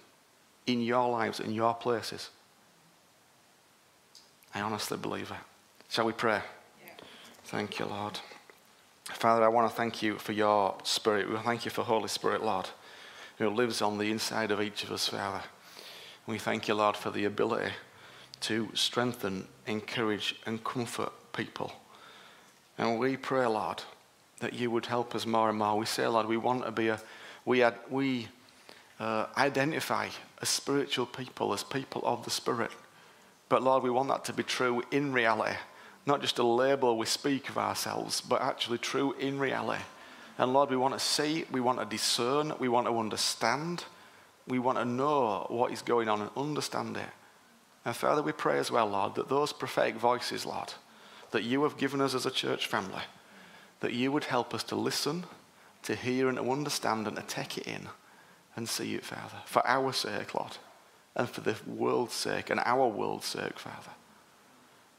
in 0.66 0.81
your 0.81 1.09
lives, 1.09 1.40
in 1.40 1.53
your 1.53 1.75
places. 1.75 2.31
I 4.55 4.61
honestly 4.61 4.98
believe 4.98 5.29
that. 5.31 5.44
Shall 5.88 6.07
we 6.07 6.12
pray? 6.12 6.40
Yeah. 6.85 6.92
Thank 7.44 7.79
you, 7.79 7.87
Lord. 7.87 8.18
Father, 9.05 9.44
I 9.44 9.48
want 9.48 9.70
to 9.70 9.77
thank 9.77 10.03
you 10.03 10.18
for 10.18 10.33
your 10.33 10.77
spirit. 10.85 11.29
We 11.29 11.37
thank 11.38 11.64
you 11.64 11.70
for 11.70 11.83
Holy 11.83 12.09
Spirit, 12.09 12.42
Lord, 12.42 12.68
who 13.38 13.48
lives 13.48 13.83
on 13.83 13.98
the 13.98 14.11
inside 14.11 14.51
of 14.51 14.61
each 14.61 14.85
of 14.85 14.92
us, 14.92 15.09
Father. 15.09 15.42
We 16.27 16.38
thank 16.38 16.68
you, 16.68 16.75
Lord, 16.75 16.96
for 16.96 17.11
the 17.11 17.25
ability 17.25 17.72
to 18.42 18.68
strengthen, 18.75 19.46
encourage, 19.66 20.37
and 20.46 20.62
comfort 20.62 21.12
people. 21.33 21.72
And 22.79 22.98
we 22.98 23.16
pray, 23.16 23.46
Lord, 23.46 23.83
that 24.40 24.53
you 24.53 24.70
would 24.70 24.87
help 24.87 25.14
us 25.14 25.27
more 25.27 25.48
and 25.48 25.59
more. 25.59 25.79
We 25.79 25.87
say, 25.87 26.07
Lord, 26.07 26.27
we 26.27 26.37
want 26.37 26.64
to 26.64 26.70
be 26.70 26.88
a, 26.88 27.01
we, 27.44 27.62
ad, 27.62 27.74
we 27.90 28.28
uh, 29.00 29.26
identify 29.37 30.09
as 30.40 30.48
spiritual 30.48 31.07
people, 31.07 31.52
as 31.52 31.62
people 31.62 32.02
of 32.05 32.24
the 32.24 32.31
Spirit. 32.31 32.70
But 33.48 33.62
Lord, 33.62 33.83
we 33.83 33.90
want 33.90 34.09
that 34.09 34.24
to 34.26 34.33
be 34.33 34.42
true 34.42 34.83
in 34.90 35.12
reality, 35.12 35.57
not 36.07 36.20
just 36.20 36.38
a 36.38 36.42
label 36.42 36.96
we 36.96 37.07
speak 37.07 37.48
of 37.48 37.59
ourselves, 37.59 38.20
but 38.20 38.40
actually 38.40 38.78
true 38.78 39.12
in 39.12 39.38
reality. 39.38 39.83
And 40.38 40.52
Lord, 40.52 40.70
we 40.70 40.76
want 40.76 40.94
to 40.94 41.00
see, 41.00 41.44
we 41.52 41.61
want 41.61 41.78
to 41.78 41.85
discern, 41.85 42.55
we 42.59 42.68
want 42.68 42.87
to 42.87 42.98
understand 42.98 43.85
we 44.46 44.59
want 44.59 44.78
to 44.78 44.85
know 44.85 45.46
what 45.48 45.72
is 45.72 45.83
going 45.83 46.09
on 46.09 46.20
and 46.20 46.31
understand 46.37 46.96
it. 46.96 47.09
And 47.85 47.94
Father, 47.94 48.22
we 48.22 48.33
pray 48.33 48.59
as 48.59 48.70
well, 48.70 48.87
Lord, 48.87 49.14
that 49.16 49.28
those 49.28 49.52
prophetic 49.52 49.96
voices, 49.96 50.46
Lord, 50.46 50.72
that 51.31 51.44
you 51.44 51.62
have 51.62 51.76
given 51.76 52.00
us 52.00 52.14
as 52.14 52.26
a 52.26 52.31
church 52.31 52.66
family, 52.66 53.02
that 53.81 53.92
you 53.92 54.12
would 54.12 54.24
help 54.24 54.55
us 54.55 54.62
to 54.64 54.76
listen, 54.76 55.24
to 55.83 55.95
hear, 55.95 56.29
and 56.29 56.38
to 56.38 56.51
understand 56.51 57.07
and 57.07 57.16
to 57.16 57.23
take 57.23 57.59
it 57.59 57.66
in 57.66 57.88
and 58.57 58.68
see 58.68 58.95
it, 58.95 59.05
Father, 59.05 59.38
for 59.47 59.66
our 59.66 59.92
sake, 59.92 60.35
Lord, 60.35 60.57
and 61.16 61.29
for 61.29 61.40
the 61.40 61.57
world's 61.66 62.14
sake 62.14 62.51
and 62.51 62.61
our 62.64 62.87
world's 62.88 63.27
sake, 63.27 63.59
Father. 63.59 63.92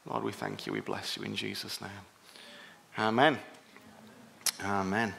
Lord, 0.06 0.24
we 0.24 0.32
thank 0.32 0.66
you, 0.66 0.72
we 0.72 0.80
bless 0.80 1.16
you 1.16 1.22
in 1.22 1.34
Jesus' 1.34 1.80
name. 1.80 1.90
Amen. 2.98 3.38
Amen. 4.62 5.14